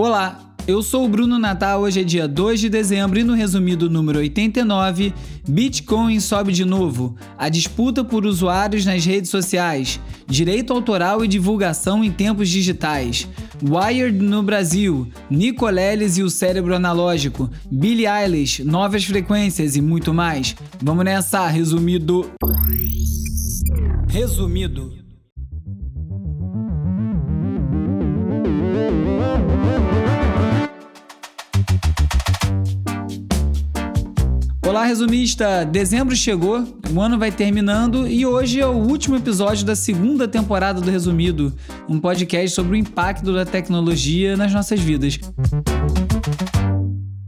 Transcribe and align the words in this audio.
Olá, 0.00 0.54
eu 0.64 0.80
sou 0.80 1.04
o 1.04 1.08
Bruno 1.08 1.40
Natal, 1.40 1.80
hoje 1.80 2.02
é 2.02 2.04
dia 2.04 2.28
2 2.28 2.60
de 2.60 2.68
dezembro 2.68 3.18
e 3.18 3.24
no 3.24 3.34
resumido 3.34 3.90
número 3.90 4.20
89, 4.20 5.12
Bitcoin 5.48 6.20
sobe 6.20 6.52
de 6.52 6.64
novo, 6.64 7.16
a 7.36 7.48
disputa 7.48 8.04
por 8.04 8.24
usuários 8.24 8.86
nas 8.86 9.04
redes 9.04 9.28
sociais, 9.28 9.98
direito 10.24 10.72
autoral 10.72 11.24
e 11.24 11.26
divulgação 11.26 12.04
em 12.04 12.12
tempos 12.12 12.48
digitais, 12.48 13.26
Wired 13.60 14.16
no 14.16 14.40
Brasil, 14.40 15.08
Nicoleles 15.28 16.16
e 16.16 16.22
o 16.22 16.30
cérebro 16.30 16.76
analógico, 16.76 17.50
Billie 17.68 18.06
Eilish, 18.06 18.62
novas 18.62 19.04
frequências 19.04 19.74
e 19.74 19.80
muito 19.80 20.14
mais. 20.14 20.54
Vamos 20.80 21.04
nessa, 21.04 21.44
resumido. 21.48 22.30
Resumido. 24.06 24.97
Olá, 34.78 34.86
resumista! 34.86 35.64
Dezembro 35.64 36.14
chegou, 36.14 36.64
o 36.94 37.00
ano 37.00 37.18
vai 37.18 37.32
terminando 37.32 38.06
e 38.06 38.24
hoje 38.24 38.60
é 38.60 38.66
o 38.66 38.76
último 38.76 39.16
episódio 39.16 39.66
da 39.66 39.74
segunda 39.74 40.28
temporada 40.28 40.80
do 40.80 40.88
Resumido, 40.88 41.52
um 41.88 41.98
podcast 41.98 42.54
sobre 42.54 42.74
o 42.74 42.76
impacto 42.76 43.34
da 43.34 43.44
tecnologia 43.44 44.36
nas 44.36 44.52
nossas 44.52 44.78
vidas. 44.78 45.18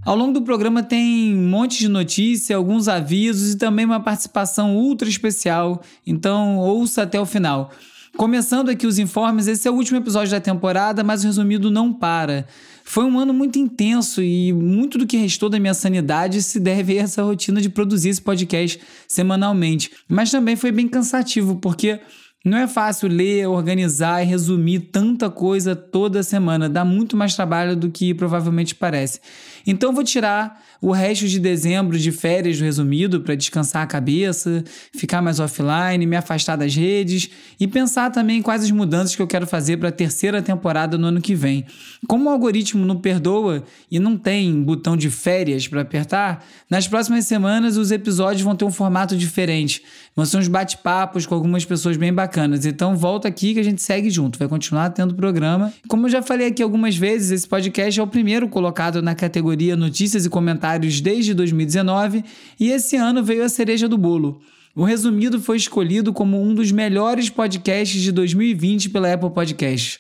Ao 0.07 0.15
longo 0.15 0.33
do 0.33 0.43
programa 0.43 0.81
tem 0.81 1.35
um 1.35 1.49
monte 1.49 1.81
de 1.81 1.89
notícia, 1.89 2.55
alguns 2.55 2.87
avisos 2.87 3.55
e 3.55 3.59
também 3.59 3.85
uma 3.85 3.99
participação 3.99 4.77
ultra 4.77 5.09
especial, 5.09 5.83
então 6.07 6.57
ouça 6.57 7.03
até 7.03 7.21
o 7.21 7.27
final. 7.27 7.73
Começando 8.17 8.69
aqui 8.69 8.87
os 8.87 8.99
informes, 8.99 9.47
esse 9.47 9.67
é 9.67 9.71
o 9.71 9.75
último 9.75 9.99
episódio 9.99 10.31
da 10.31 10.41
temporada, 10.41 11.03
mas 11.03 11.23
o 11.23 11.27
resumido 11.27 11.71
não 11.71 11.93
para. 11.93 12.47
Foi 12.85 13.05
um 13.05 13.19
ano 13.19 13.33
muito 13.33 13.59
intenso 13.59 14.23
e 14.23 14.53
muito 14.53 14.99
do 14.99 15.07
que 15.07 15.17
restou 15.17 15.49
da 15.49 15.61
minha 15.61 15.75
sanidade 15.75 16.43
se 16.43 16.59
deve 16.59 16.99
a 16.99 17.03
essa 17.03 17.23
rotina 17.23 17.61
de 17.61 17.69
produzir 17.69 18.11
esse 18.11 18.21
podcast 18.21 18.81
semanalmente. 19.09 19.91
Mas 20.09 20.31
também 20.31 20.57
foi 20.57 20.73
bem 20.73 20.89
cansativo, 20.89 21.57
porque 21.57 22.01
não 22.45 22.57
é 22.57 22.67
fácil 22.67 23.09
ler, 23.09 23.47
organizar 23.47 24.23
e 24.23 24.27
resumir 24.27 24.81
tanta 24.91 25.29
coisa 25.29 25.77
toda 25.77 26.23
semana. 26.23 26.69
Dá 26.69 26.85
muito 26.85 27.17
mais 27.17 27.35
trabalho 27.37 27.77
do 27.77 27.91
que 27.91 28.15
provavelmente 28.15 28.75
parece. 28.75 29.21
Então 29.67 29.93
vou 29.93 30.05
tirar 30.05 30.63
o 30.81 30.93
resto 30.93 31.29
de 31.29 31.39
dezembro 31.39 31.99
de 31.99 32.11
férias 32.11 32.59
do 32.59 32.65
resumido 32.65 33.21
para 33.21 33.35
descansar 33.35 33.83
a 33.83 33.87
cabeça, 33.87 34.65
ficar 34.93 35.21
mais 35.21 35.39
offline, 35.39 36.07
me 36.07 36.17
afastar 36.17 36.57
das 36.57 36.75
redes 36.75 37.31
e 37.59 37.67
pensar 37.67 38.11
também 38.11 38.41
quais 38.41 38.65
as 38.65 38.71
mudanças 38.71 39.15
que 39.15 39.23
eu 39.23 39.27
quero 39.27 39.47
fazer 39.47 39.77
para 39.77 39.91
a 39.91 39.93
terceira 39.93 40.41
temporada 40.41 40.97
no 40.97 41.07
ano 41.07 41.21
que 41.21 41.35
vem. 41.35 41.67
Como 42.09 42.29
o 42.29 42.33
algoritmo 42.33 42.85
não 42.85 42.97
perdoa 42.97 43.63
e 43.91 43.99
não 43.99 44.17
tem 44.17 44.63
botão 44.63 44.97
de 44.97 45.11
férias 45.11 45.69
para 45.69 45.83
apertar, 45.83 46.45
nas 46.69 46.89
próximas 46.89 47.27
semanas 47.27 47.77
os 47.77 47.91
episódios 47.91 48.43
vão 48.43 48.57
ter 48.57 48.65
um 48.65 48.71
formato 48.71 49.17
diferente. 49.17 49.83
Vão 50.17 50.25
ser 50.25 50.39
uns 50.39 50.49
bate-papos 50.49 51.27
com 51.27 51.35
algumas 51.35 51.65
pessoas 51.65 51.97
bem 51.97 52.13
bacanas. 52.13 52.65
Então 52.65 52.97
volta 52.97 53.29
aqui 53.29 53.55
que 53.55 53.61
a 53.61 53.65
gente 53.65 53.83
segue 53.83 54.11
junto, 54.11 54.39
vai 54.39 54.49
continuar 54.49 54.91
tendo 54.91 55.15
programa. 55.15 55.73
Como 55.89 56.07
eu 56.07 56.11
já 56.11 56.23
falei 56.23 56.49
aqui 56.49 56.63
algumas 56.63 56.97
vezes, 56.97 57.31
esse 57.31 57.49
podcast 57.49 58.01
é 58.01 58.03
o 58.03 58.07
primeiro 58.07 58.49
colocado 58.49 59.03
na 59.03 59.15
categoria 59.15 59.60
Notícias 59.77 60.25
e 60.25 60.31
Comentários 60.31 60.61
comentários 60.61 61.01
desde 61.01 61.35
2019 61.35 62.25
e 62.59 62.71
esse 62.71 62.97
ano 62.97 63.23
veio 63.23 63.45
a 63.45 63.49
cereja 63.49 63.89
do 63.89 63.97
bolo. 63.97 64.41
O 64.75 64.85
resumido 64.85 65.41
foi 65.41 65.57
escolhido 65.57 66.13
como 66.13 66.41
um 66.41 66.55
dos 66.55 66.71
melhores 66.71 67.29
podcasts 67.29 68.01
de 68.01 68.13
2020 68.13 68.91
pela 68.91 69.13
Apple 69.13 69.31
Podcasts. 69.31 69.99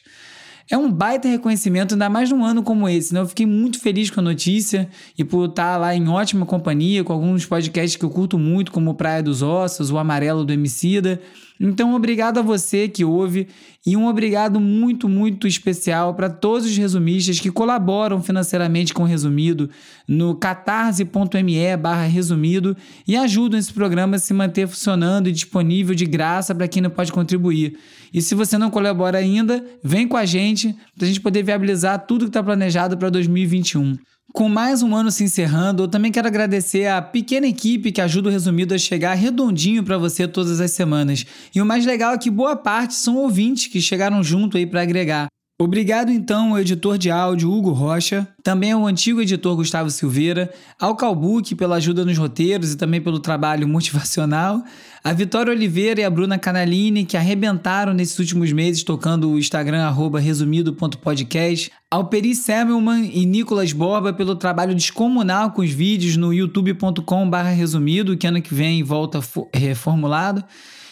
É 0.71 0.79
um 0.79 0.89
baita 0.89 1.27
reconhecimento, 1.27 1.95
ainda 1.95 2.09
mais 2.09 2.31
num 2.31 2.45
ano 2.45 2.63
como 2.63 2.89
esse, 2.89 3.13
né? 3.13 3.19
Eu 3.19 3.27
fiquei 3.27 3.45
muito 3.45 3.81
feliz 3.81 4.09
com 4.09 4.21
a 4.21 4.23
notícia 4.23 4.89
e 5.19 5.25
por 5.25 5.49
estar 5.49 5.77
lá 5.77 5.93
em 5.97 6.09
ótima 6.09 6.47
companhia 6.47 7.03
com 7.03 7.13
alguns 7.13 7.45
podcasts 7.45 7.97
que 7.97 8.05
eu 8.05 8.11
curto 8.11 8.39
muito, 8.39 8.71
como 8.71 8.95
Praia 8.95 9.21
dos 9.21 9.43
Ossos, 9.43 9.91
o 9.91 9.99
Amarelo 9.99 10.45
do 10.45 10.53
Emicida. 10.53 11.21
Então, 11.59 11.93
obrigado 11.93 12.39
a 12.39 12.43
você 12.43 12.89
que 12.89 13.05
ouve 13.05 13.49
e 13.85 13.97
um 13.97 14.07
obrigado 14.07 14.61
muito, 14.61 15.09
muito 15.09 15.49
especial 15.49 16.15
para 16.15 16.31
todos 16.31 16.67
os 16.67 16.77
resumistas 16.77 17.41
que 17.41 17.51
colaboram 17.51 18.23
financeiramente 18.23 18.95
com 18.95 19.03
o 19.03 19.07
Resumido 19.07 19.69
no 20.07 20.37
catarse.me 20.37 21.77
barra 21.77 22.07
resumido 22.07 22.77
e 23.09 23.17
ajudam 23.17 23.59
esse 23.59 23.73
programa 23.73 24.17
a 24.17 24.19
se 24.21 24.33
manter 24.33 24.69
funcionando 24.69 25.29
e 25.29 25.33
disponível 25.33 25.97
de 25.97 26.07
graça 26.07 26.55
para 26.55 26.69
quem 26.69 26.81
não 26.81 26.91
pode 26.91 27.11
contribuir. 27.11 27.77
E 28.13 28.21
se 28.21 28.35
você 28.35 28.59
não 28.59 28.71
colabora 28.71 29.19
ainda, 29.19 29.65
vem 29.83 30.07
com 30.07 30.17
a 30.17 30.25
gente 30.25 30.75
para 30.97 31.05
a 31.05 31.09
gente 31.09 31.21
poder 31.21 31.43
viabilizar 31.43 32.07
tudo 32.07 32.25
que 32.25 32.31
está 32.31 32.43
planejado 32.43 32.97
para 32.97 33.11
2021. 33.11 33.97
Com 34.33 34.49
mais 34.49 34.81
um 34.81 34.95
ano 34.95 35.11
se 35.11 35.25
encerrando, 35.25 35.83
eu 35.83 35.89
também 35.89 36.13
quero 36.13 36.29
agradecer 36.29 36.87
a 36.87 37.03
pequena 37.03 37.49
equipe 37.49 37.91
que 37.91 38.01
ajuda 38.01 38.29
o 38.29 38.33
Resumido 38.33 38.73
a 38.73 38.79
chegar 38.79 39.15
redondinho 39.15 39.83
para 39.83 39.99
você 39.99 40.29
todas 40.29 40.61
as 40.61 40.71
semanas. 40.71 41.27
E 41.53 41.61
o 41.61 41.67
mais 41.67 41.85
legal 41.85 42.15
é 42.15 42.19
que 42.19 42.31
boa 42.31 42.55
parte 42.55 42.95
são 42.95 43.17
ouvintes 43.17 43.67
que 43.67 43.81
chegaram 43.81 44.23
junto 44.23 44.57
aí 44.57 44.67
para 44.67 44.83
agregar. 44.83 45.27
Obrigado 45.63 46.11
então 46.11 46.53
ao 46.53 46.59
editor 46.59 46.97
de 46.97 47.11
áudio 47.11 47.53
Hugo 47.53 47.73
Rocha, 47.73 48.27
também 48.43 48.73
ao 48.73 48.87
antigo 48.87 49.21
editor 49.21 49.55
Gustavo 49.55 49.91
Silveira, 49.91 50.51
ao 50.79 50.97
Calbuque 50.97 51.55
pela 51.55 51.77
ajuda 51.77 52.03
nos 52.03 52.17
roteiros 52.17 52.73
e 52.73 52.79
também 52.79 52.99
pelo 52.99 53.19
trabalho 53.19 53.69
motivacional, 53.69 54.65
a 55.05 55.13
Vitória 55.13 55.53
Oliveira 55.53 56.01
e 56.01 56.05
a 56.05 56.09
Bruna 56.09 56.39
Canalini 56.39 57.05
que 57.05 57.15
arrebentaram 57.15 57.93
nesses 57.93 58.19
últimos 58.19 58.51
meses 58.53 58.83
tocando 58.83 59.31
o 59.31 59.39
Instagram 59.39 59.95
resumido.podcast, 60.19 61.71
ao 61.91 62.07
Peri 62.07 62.35
Semmelman 62.35 63.11
e 63.13 63.27
Nicolas 63.27 63.75
Borba 63.75 64.15
pelo 64.15 64.37
trabalho 64.37 64.75
descomunal 64.75 65.51
com 65.51 65.61
os 65.61 65.71
vídeos 65.71 66.17
no 66.17 66.33
youtube.com/resumido, 66.33 68.17
que 68.17 68.27
ano 68.27 68.41
que 68.41 68.55
vem 68.55 68.83
volta 68.83 69.21
reformulado. 69.53 70.43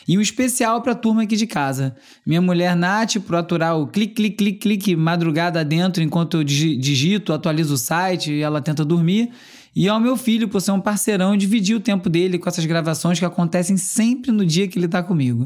E 0.09 0.17
um 0.17 0.23
especial 0.23 0.81
para 0.81 0.93
a 0.93 0.95
turma 0.95 1.25
aqui 1.25 1.37
de 1.37 1.47
casa. 1.47 1.95
Minha 2.25 2.41
mulher 2.41 2.75
Nath, 2.75 3.19
por 3.19 3.37
aturar 3.37 3.79
o 3.79 3.87
clique, 3.87 4.15
clique, 4.15 4.37
clique, 4.37 4.59
clique 4.59 4.97
madrugada 4.97 5.63
dentro 5.63 6.03
enquanto 6.03 6.39
eu 6.39 6.45
digito, 6.45 7.31
atualizo 7.31 7.75
o 7.75 7.79
site 7.79 8.33
e 8.33 8.41
ela 8.41 8.63
tenta 8.63 8.87
dormir. 8.87 9.31
E 9.77 9.87
ao 9.87 10.01
meu 10.01 10.17
filho, 10.17 10.49
por 10.49 10.63
ser 10.63 10.73
um 10.73 10.81
parceirão, 10.81 11.37
dividir 11.37 11.77
o 11.77 11.81
tempo 11.81 12.09
dele 12.09 12.39
com 12.39 12.49
essas 12.49 12.65
gravações 12.65 13.19
que 13.19 13.25
acontecem 13.25 13.77
sempre 13.77 14.33
no 14.33 14.47
dia 14.47 14.67
que 14.67 14.79
ele 14.79 14.87
está 14.87 15.03
comigo. 15.03 15.45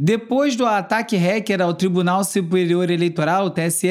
Depois 0.00 0.54
do 0.54 0.64
ataque 0.64 1.16
hacker 1.16 1.60
ao 1.60 1.74
Tribunal 1.74 2.22
Superior 2.22 2.88
Eleitoral, 2.88 3.46
o 3.46 3.50
TSE, 3.50 3.88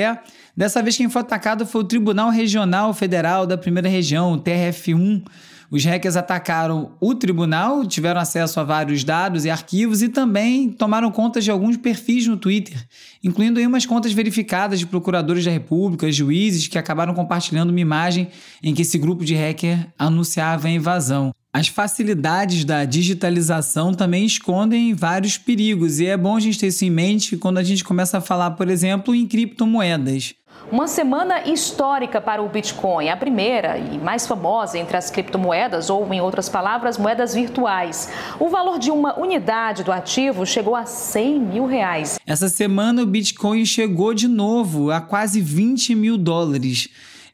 dessa 0.56 0.81
vez 0.81 0.95
quem 0.95 1.09
foi 1.09 1.22
atacado 1.22 1.66
foi 1.66 1.81
o 1.81 1.83
Tribunal 1.83 2.29
Regional 2.29 2.94
Federal 2.94 3.45
da 3.45 3.57
Primeira 3.57 3.89
Região, 3.89 4.31
o 4.31 4.41
TRF1. 4.41 5.23
Os 5.69 5.83
hackers 5.83 6.16
atacaram 6.16 6.91
o 7.01 7.13
tribunal, 7.13 7.85
tiveram 7.85 8.22
acesso 8.22 8.59
a 8.59 8.63
vários 8.63 9.03
dados 9.03 9.44
e 9.44 9.50
arquivos 9.50 10.01
e 10.01 10.07
também 10.07 10.69
tomaram 10.69 11.11
conta 11.11 11.41
de 11.41 11.51
alguns 11.51 11.75
perfis 11.75 12.25
no 12.25 12.38
Twitter, 12.38 12.78
incluindo 13.22 13.59
aí 13.59 13.67
umas 13.67 13.85
contas 13.85 14.13
verificadas 14.13 14.79
de 14.79 14.85
procuradores 14.85 15.44
da 15.44 15.51
República, 15.51 16.09
juízes 16.11 16.67
que 16.67 16.77
acabaram 16.77 17.13
compartilhando 17.13 17.72
uma 17.72 17.79
imagem 17.81 18.29
em 18.63 18.73
que 18.73 18.83
esse 18.83 18.97
grupo 18.97 19.25
de 19.25 19.35
hacker 19.35 19.88
anunciava 20.00 20.67
a 20.67 20.72
invasão. 20.72 21.31
As 21.51 21.67
facilidades 21.67 22.63
da 22.63 22.85
digitalização 22.85 23.94
também 23.94 24.25
escondem 24.25 24.94
vários 24.94 25.38
perigos, 25.38 26.00
e 26.00 26.06
é 26.06 26.16
bom 26.16 26.35
a 26.35 26.39
gente 26.39 26.59
ter 26.59 26.67
isso 26.67 26.85
em 26.85 26.89
mente 26.89 27.35
quando 27.35 27.57
a 27.57 27.63
gente 27.63 27.83
começa 27.83 28.19
a 28.19 28.22
falar, 28.22 28.51
por 28.51 28.69
exemplo, 28.69 29.16
em 29.16 29.25
criptomoedas. 29.25 30.35
Uma 30.69 30.88
semana 30.88 31.47
histórica 31.47 32.19
para 32.19 32.41
o 32.41 32.50
Bitcoin, 32.50 33.07
a 33.07 33.16
primeira 33.16 33.78
e 33.78 33.97
mais 33.97 34.28
famosa 34.28 34.78
entre 34.78 34.97
as 34.97 35.09
criptomoedas, 35.09 35.90
ou 35.90 36.13
em 36.13 36.19
outras 36.19 36.50
palavras, 36.50 36.97
moedas 36.97 37.34
virtuais. 37.34 38.09
O 38.38 38.50
valor 38.50 38.78
de 38.78 38.91
uma 38.91 39.18
unidade 39.18 39.84
do 39.84 39.94
ativo 39.94 40.45
chegou 40.45 40.75
a 40.75 40.85
100 40.85 41.40
mil 41.40 41.66
reais. 41.66 42.19
Essa 42.25 42.50
semana 42.50 43.01
o 43.01 43.06
Bitcoin 43.06 43.66
chegou 43.66 44.13
de 44.13 44.28
novo 44.28 44.91
a 44.91 45.00
quase 45.00 45.40
20 45.40 45.95
mil 45.95 46.18
dólares. 46.18 46.89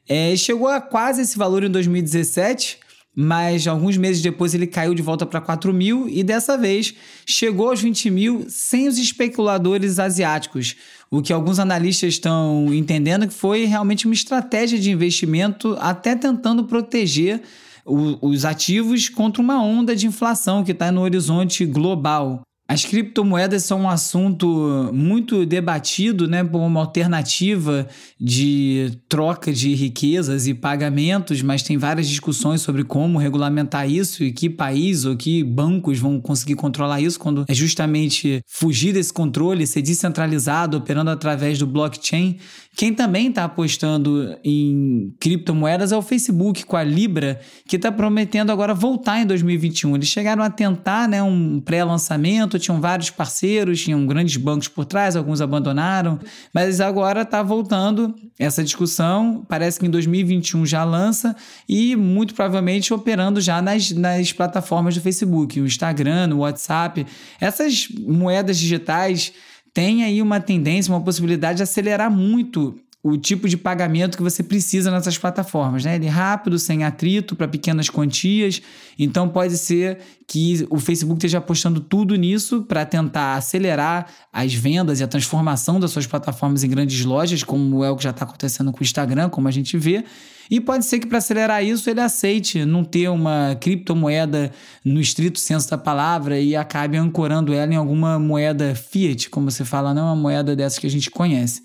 É, 0.08 0.36
chegou 0.36 0.68
a 0.68 0.80
quase 0.80 1.24
esse 1.24 1.36
valor 1.36 1.64
em 1.64 1.72
2017, 1.72 2.78
mas 3.16 3.68
alguns 3.68 3.96
meses 3.96 4.22
depois 4.22 4.54
ele 4.54 4.68
caiu 4.68 4.94
de 4.94 5.02
volta 5.02 5.25
para 5.25 5.40
4 5.40 5.72
mil 5.74 6.10
e 6.10 6.24
dessa 6.24 6.58
vez 6.58 6.94
chegou 7.25 7.70
aos 7.70 7.81
20 7.81 8.10
mil 8.10 8.46
sem 8.50 8.88
os 8.88 8.98
especuladores 8.98 10.00
asiáticos, 10.00 10.75
o 11.13 11.21
que 11.21 11.31
alguns 11.31 11.60
analistas 11.60 12.15
estão 12.15 12.74
entendendo 12.74 13.27
que 13.27 13.33
foi 13.36 13.65
realmente 13.65 14.07
uma 14.07 14.15
estratégia 14.15 14.80
de 14.80 14.89
investimento, 14.89 15.77
até 15.80 16.15
tentando 16.15 16.63
proteger 16.63 17.39
o, 17.86 18.30
os 18.30 18.45
ativos 18.45 19.10
contra 19.10 19.39
uma 19.39 19.62
onda 19.62 19.95
de 19.95 20.07
inflação 20.07 20.63
que 20.63 20.71
está 20.71 20.92
no 20.92 21.01
horizonte 21.01 21.68
global. 21.68 22.42
As 22.65 22.86
criptomoedas 22.86 23.63
são 23.63 23.81
um 23.81 23.89
assunto 23.89 24.89
muito 24.94 25.45
debatido, 25.45 26.27
né, 26.27 26.44
como 26.45 26.65
uma 26.65 26.80
alternativa 26.80 27.88
de 28.19 28.98
troca 29.10 29.51
de 29.51 29.75
riquezas 29.75 30.48
e 30.48 30.54
pagamentos, 30.54 31.42
mas 31.42 31.62
tem 31.62 31.77
várias 31.77 32.07
discussões 32.07 32.62
sobre 32.62 32.86
como 32.86 33.19
regulamentar 33.19 33.89
isso 33.89 34.24
e 34.24 34.31
que 34.31 34.50
país 34.50 35.04
ou 35.04 35.18
que 35.18 35.44
bancos 35.44 36.00
vão 36.00 36.21
conseguir 36.21 36.56
controlar 36.56 37.01
isso 37.01 37.19
quando 37.19 37.44
é 37.50 37.54
justamente 37.54 38.42
fugir 38.48 38.94
desse 38.94 39.12
controle, 39.12 39.68
ser 39.68 39.81
descentralizado, 39.81 40.77
operando 40.77 41.10
através 41.10 41.60
do 41.60 41.68
blockchain. 41.68 42.38
Quem 42.75 42.92
também 42.92 43.28
está 43.30 43.44
apostando 43.44 44.36
em 44.44 45.14
criptomoedas 45.20 45.92
é 45.92 45.98
o 45.98 46.02
Facebook 46.02 46.66
com 46.66 46.75
a 46.75 46.84
Libra, 46.84 47.40
que 47.68 47.75
está 47.75 47.92
prometendo 47.92 48.52
agora 48.52 48.74
voltar 48.74 49.20
em 49.20 49.28
2021. 49.28 49.96
Eles 49.96 50.08
chegaram 50.08 50.44
a 50.44 50.50
tentar 50.50 51.08
né, 51.08 51.22
um 51.22 51.60
pré-lançamento, 51.60 52.58
tinham 52.58 52.81
vários 52.81 53.12
parceiros, 53.12 53.84
tinham 53.84 54.08
grandes 54.08 54.38
bancos 54.38 54.68
por 54.68 54.86
trás, 54.86 55.16
alguns 55.16 55.40
abandonaram, 55.40 56.18
mas 56.52 56.81
agora 56.81 57.22
está 57.22 57.44
voltando 57.44 58.16
essa 58.40 58.64
discussão. 58.64 59.46
Parece 59.48 59.80
que 59.80 59.86
em 59.86 59.92
2021 59.92 60.66
já 60.66 60.84
lança 60.84 61.36
e 61.70 61.96
muito 61.96 62.34
provavelmente 62.34 62.92
operando 62.92 63.40
já 63.40 63.62
nas, 63.62 63.92
nas 63.92 64.34
plataformas 64.34 64.96
do 64.96 65.02
Facebook, 65.02 65.62
o 65.62 65.68
Instagram, 65.68 66.34
o 66.34 66.40
WhatsApp. 66.40 67.06
Essas 67.40 67.88
moedas 67.90 68.58
digitais 68.58 69.31
tem 69.74 70.04
aí 70.04 70.22
uma 70.22 70.40
tendência, 70.40 70.94
uma 70.94 71.04
possibilidade 71.04 71.58
de 71.58 71.64
acelerar 71.64 72.12
muito 72.12 72.80
o 73.04 73.18
tipo 73.18 73.50
de 73.50 73.58
pagamento 73.58 74.16
que 74.16 74.24
você 74.24 74.42
precisa 74.42 74.90
nessas 74.90 75.18
plataformas, 75.18 75.84
né? 75.84 75.96
Ele 75.96 76.06
é 76.06 76.10
rápido, 76.10 76.58
sem 76.58 76.86
atrito, 76.86 77.36
para 77.36 77.50
pequenas 77.50 77.90
quantias. 77.90 78.62
Então 78.98 79.28
pode 79.28 79.58
ser 79.58 80.00
que 80.26 80.66
o 80.70 80.80
Facebook 80.80 81.18
esteja 81.18 81.40
apostando 81.40 81.82
tudo 81.82 82.16
nisso 82.16 82.64
para 82.64 82.86
tentar 82.86 83.36
acelerar 83.36 84.08
as 84.32 84.54
vendas 84.54 85.02
e 85.02 85.04
a 85.04 85.08
transformação 85.08 85.82
das 85.82 85.92
suas 85.92 86.08
plataformas 86.08 86.64
em 86.64 86.70
grandes 86.70 87.04
lojas, 87.04 87.44
como 87.44 87.84
é 87.84 87.92
o 87.92 87.98
que 87.98 88.06
já 88.06 88.12
está 88.12 88.24
acontecendo 88.24 88.72
com 88.72 88.80
o 88.80 88.84
Instagram, 88.84 89.28
como 89.28 89.50
a 89.50 89.52
gente 89.52 89.78
vê. 89.78 90.06
E 90.50 90.62
pode 90.62 90.86
ser 90.86 91.00
que 91.00 91.08
para 91.08 91.18
acelerar 91.18 91.62
isso 91.62 91.90
ele 91.90 92.00
aceite 92.00 92.64
não 92.64 92.86
ter 92.86 93.10
uma 93.10 93.58
criptomoeda 93.60 94.50
no 94.84 95.02
estrito 95.02 95.40
senso 95.40 95.70
da 95.70 95.78
palavra 95.78 96.40
e 96.40 96.56
acabe 96.56 96.96
ancorando 96.96 97.54
ela 97.54 97.74
em 97.74 97.76
alguma 97.76 98.18
moeda 98.18 98.74
fiat, 98.76 99.30
como 99.30 99.52
você 99.52 99.66
fala, 99.66 99.94
não 99.94 100.04
é 100.04 100.06
uma 100.06 100.16
moeda 100.16 100.56
dessas 100.56 100.80
que 100.80 100.88
a 100.88 100.90
gente 100.90 101.12
conhece. 101.12 101.62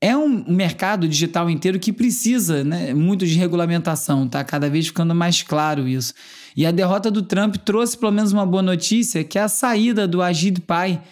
É 0.00 0.16
um 0.16 0.44
mercado 0.46 1.08
digital 1.08 1.50
inteiro 1.50 1.78
que 1.78 1.92
precisa 1.92 2.62
né, 2.62 2.94
muito 2.94 3.26
de 3.26 3.36
regulamentação, 3.36 4.28
tá 4.28 4.44
cada 4.44 4.70
vez 4.70 4.86
ficando 4.86 5.12
mais 5.12 5.42
claro 5.42 5.88
isso. 5.88 6.14
E 6.56 6.64
a 6.64 6.70
derrota 6.70 7.10
do 7.10 7.22
Trump 7.22 7.56
trouxe 7.56 7.98
pelo 7.98 8.12
menos 8.12 8.32
uma 8.32 8.46
boa 8.46 8.62
notícia, 8.62 9.24
que 9.24 9.38
é 9.38 9.42
a 9.42 9.48
saída 9.48 10.06
do 10.06 10.22
Ajit 10.22 10.60
Pai, 10.60 11.02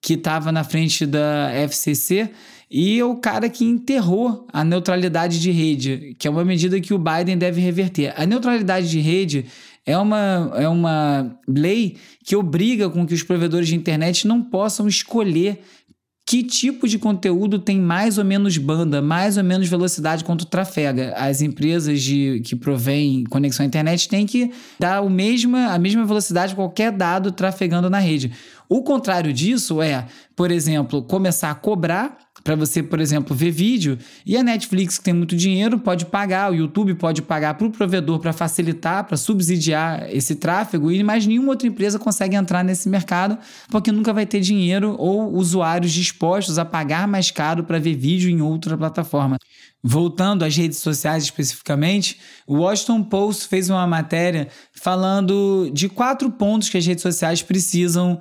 que 0.00 0.14
estava 0.14 0.50
na 0.50 0.64
frente 0.64 1.06
da 1.06 1.52
FCC, 1.54 2.30
e 2.68 2.98
é 2.98 3.04
o 3.04 3.16
cara 3.16 3.48
que 3.48 3.64
enterrou 3.64 4.46
a 4.52 4.64
neutralidade 4.64 5.38
de 5.38 5.50
rede, 5.50 6.16
que 6.18 6.26
é 6.26 6.30
uma 6.30 6.44
medida 6.44 6.80
que 6.80 6.94
o 6.94 6.98
Biden 6.98 7.36
deve 7.36 7.60
reverter. 7.60 8.12
A 8.16 8.26
neutralidade 8.26 8.90
de 8.90 8.98
rede 8.98 9.44
é 9.84 9.96
uma, 9.98 10.52
é 10.54 10.66
uma 10.66 11.38
lei 11.46 11.96
que 12.24 12.34
obriga 12.34 12.88
com 12.88 13.06
que 13.06 13.14
os 13.14 13.22
provedores 13.22 13.68
de 13.68 13.76
internet 13.76 14.26
não 14.26 14.42
possam 14.42 14.88
escolher 14.88 15.60
que 16.32 16.42
tipo 16.42 16.88
de 16.88 16.98
conteúdo 16.98 17.58
tem 17.58 17.78
mais 17.78 18.16
ou 18.16 18.24
menos 18.24 18.56
banda, 18.56 19.02
mais 19.02 19.36
ou 19.36 19.44
menos 19.44 19.68
velocidade 19.68 20.24
quanto 20.24 20.46
trafega. 20.46 21.12
As 21.14 21.42
empresas 21.42 22.00
de, 22.00 22.40
que 22.42 22.56
provêm 22.56 23.24
conexão 23.24 23.64
à 23.64 23.66
internet 23.66 24.08
têm 24.08 24.24
que 24.24 24.50
dar 24.80 25.02
o 25.02 25.10
mesma, 25.10 25.66
a 25.66 25.78
mesma 25.78 26.06
velocidade 26.06 26.54
qualquer 26.54 26.90
dado 26.90 27.32
trafegando 27.32 27.90
na 27.90 27.98
rede. 27.98 28.32
O 28.66 28.82
contrário 28.82 29.30
disso 29.30 29.82
é, 29.82 30.06
por 30.34 30.50
exemplo, 30.50 31.02
começar 31.02 31.50
a 31.50 31.54
cobrar 31.54 32.16
para 32.42 32.56
você, 32.56 32.82
por 32.82 33.00
exemplo, 33.00 33.36
ver 33.36 33.50
vídeo, 33.50 33.98
e 34.26 34.36
a 34.36 34.42
Netflix, 34.42 34.98
que 34.98 35.04
tem 35.04 35.14
muito 35.14 35.36
dinheiro, 35.36 35.78
pode 35.78 36.06
pagar, 36.06 36.50
o 36.50 36.54
YouTube 36.54 36.94
pode 36.94 37.22
pagar 37.22 37.54
para 37.54 37.66
o 37.66 37.70
provedor 37.70 38.18
para 38.18 38.32
facilitar, 38.32 39.04
para 39.04 39.16
subsidiar 39.16 40.08
esse 40.10 40.34
tráfego, 40.34 40.90
e 40.90 41.02
mais 41.02 41.26
nenhuma 41.26 41.50
outra 41.50 41.68
empresa 41.68 41.98
consegue 41.98 42.36
entrar 42.36 42.64
nesse 42.64 42.88
mercado, 42.88 43.38
porque 43.70 43.92
nunca 43.92 44.12
vai 44.12 44.26
ter 44.26 44.40
dinheiro 44.40 44.96
ou 44.98 45.32
usuários 45.34 45.92
dispostos 45.92 46.58
a 46.58 46.64
pagar 46.64 47.06
mais 47.06 47.30
caro 47.30 47.64
para 47.64 47.78
ver 47.78 47.94
vídeo 47.94 48.30
em 48.30 48.40
outra 48.40 48.76
plataforma. 48.76 49.38
Voltando 49.84 50.44
às 50.44 50.56
redes 50.56 50.78
sociais 50.78 51.24
especificamente, 51.24 52.18
o 52.46 52.58
Washington 52.58 53.02
Post 53.02 53.48
fez 53.48 53.68
uma 53.68 53.84
matéria 53.84 54.46
falando 54.72 55.68
de 55.72 55.88
quatro 55.88 56.30
pontos 56.30 56.68
que 56.68 56.78
as 56.78 56.86
redes 56.86 57.02
sociais 57.02 57.42
precisam 57.42 58.20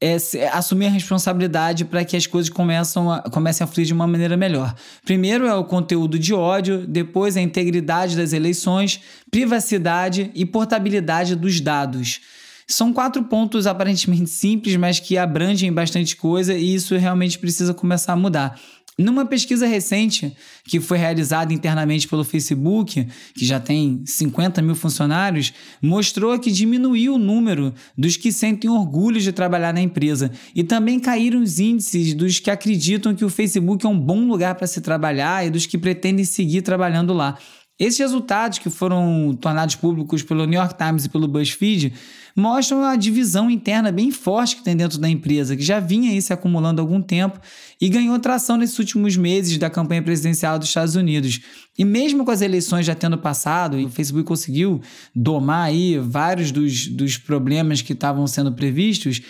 é, 0.00 0.16
assumir 0.52 0.86
a 0.86 0.90
responsabilidade 0.90 1.84
para 1.84 2.04
que 2.04 2.16
as 2.16 2.26
coisas 2.26 2.48
começam 2.48 3.12
a, 3.12 3.22
comecem 3.22 3.64
a 3.64 3.68
fluir 3.68 3.86
de 3.86 3.92
uma 3.92 4.06
maneira 4.06 4.36
melhor. 4.36 4.74
Primeiro 5.04 5.46
é 5.46 5.54
o 5.54 5.64
conteúdo 5.64 6.18
de 6.18 6.32
ódio, 6.32 6.86
depois 6.86 7.36
a 7.36 7.40
integridade 7.40 8.16
das 8.16 8.32
eleições, 8.32 9.00
privacidade 9.30 10.30
e 10.34 10.46
portabilidade 10.46 11.36
dos 11.36 11.60
dados. 11.60 12.20
São 12.66 12.92
quatro 12.92 13.24
pontos 13.24 13.66
aparentemente 13.66 14.30
simples, 14.30 14.76
mas 14.76 15.00
que 15.00 15.18
abrangem 15.18 15.72
bastante 15.72 16.14
coisa 16.14 16.54
e 16.54 16.74
isso 16.74 16.96
realmente 16.96 17.36
precisa 17.36 17.74
começar 17.74 18.12
a 18.12 18.16
mudar. 18.16 18.58
Numa 18.98 19.24
pesquisa 19.24 19.66
recente 19.66 20.36
que 20.64 20.78
foi 20.78 20.98
realizada 20.98 21.54
internamente 21.54 22.06
pelo 22.06 22.22
Facebook, 22.22 23.06
que 23.34 23.46
já 23.46 23.58
tem 23.58 24.02
50 24.04 24.60
mil 24.60 24.74
funcionários, 24.74 25.54
mostrou 25.80 26.38
que 26.38 26.50
diminuiu 26.50 27.14
o 27.14 27.18
número 27.18 27.72
dos 27.96 28.16
que 28.16 28.30
sentem 28.30 28.68
orgulho 28.68 29.20
de 29.20 29.32
trabalhar 29.32 29.72
na 29.72 29.80
empresa 29.80 30.30
e 30.54 30.62
também 30.62 31.00
caíram 31.00 31.42
os 31.42 31.58
índices 31.58 32.14
dos 32.14 32.40
que 32.40 32.50
acreditam 32.50 33.14
que 33.14 33.24
o 33.24 33.30
Facebook 33.30 33.86
é 33.86 33.88
um 33.88 33.98
bom 33.98 34.26
lugar 34.26 34.54
para 34.54 34.66
se 34.66 34.80
trabalhar 34.80 35.46
e 35.46 35.50
dos 35.50 35.66
que 35.66 35.78
pretendem 35.78 36.24
seguir 36.24 36.62
trabalhando 36.62 37.14
lá. 37.14 37.38
Esses 37.80 37.98
resultados 37.98 38.58
que 38.58 38.68
foram 38.68 39.34
tornados 39.40 39.74
públicos 39.74 40.22
pelo 40.22 40.44
New 40.44 40.60
York 40.60 40.76
Times 40.76 41.06
e 41.06 41.08
pelo 41.08 41.26
BuzzFeed 41.26 41.94
mostram 42.36 42.84
a 42.84 42.94
divisão 42.94 43.50
interna 43.50 43.90
bem 43.90 44.10
forte 44.10 44.56
que 44.56 44.62
tem 44.62 44.76
dentro 44.76 44.98
da 44.98 45.08
empresa, 45.08 45.56
que 45.56 45.62
já 45.62 45.80
vinha 45.80 46.10
aí 46.10 46.20
se 46.20 46.30
acumulando 46.30 46.80
há 46.80 46.84
algum 46.84 47.00
tempo 47.00 47.40
e 47.80 47.88
ganhou 47.88 48.18
tração 48.18 48.58
nesses 48.58 48.78
últimos 48.78 49.16
meses 49.16 49.56
da 49.56 49.70
campanha 49.70 50.02
presidencial 50.02 50.58
dos 50.58 50.68
Estados 50.68 50.94
Unidos. 50.94 51.40
E 51.78 51.84
mesmo 51.84 52.22
com 52.22 52.30
as 52.30 52.42
eleições 52.42 52.84
já 52.84 52.94
tendo 52.94 53.16
passado, 53.16 53.78
o 53.78 53.88
Facebook 53.88 54.24
conseguiu 54.24 54.82
domar 55.14 55.68
aí 55.68 55.98
vários 55.98 56.52
dos, 56.52 56.86
dos 56.86 57.16
problemas 57.16 57.80
que 57.80 57.94
estavam 57.94 58.26
sendo 58.26 58.52
previstos, 58.52 59.22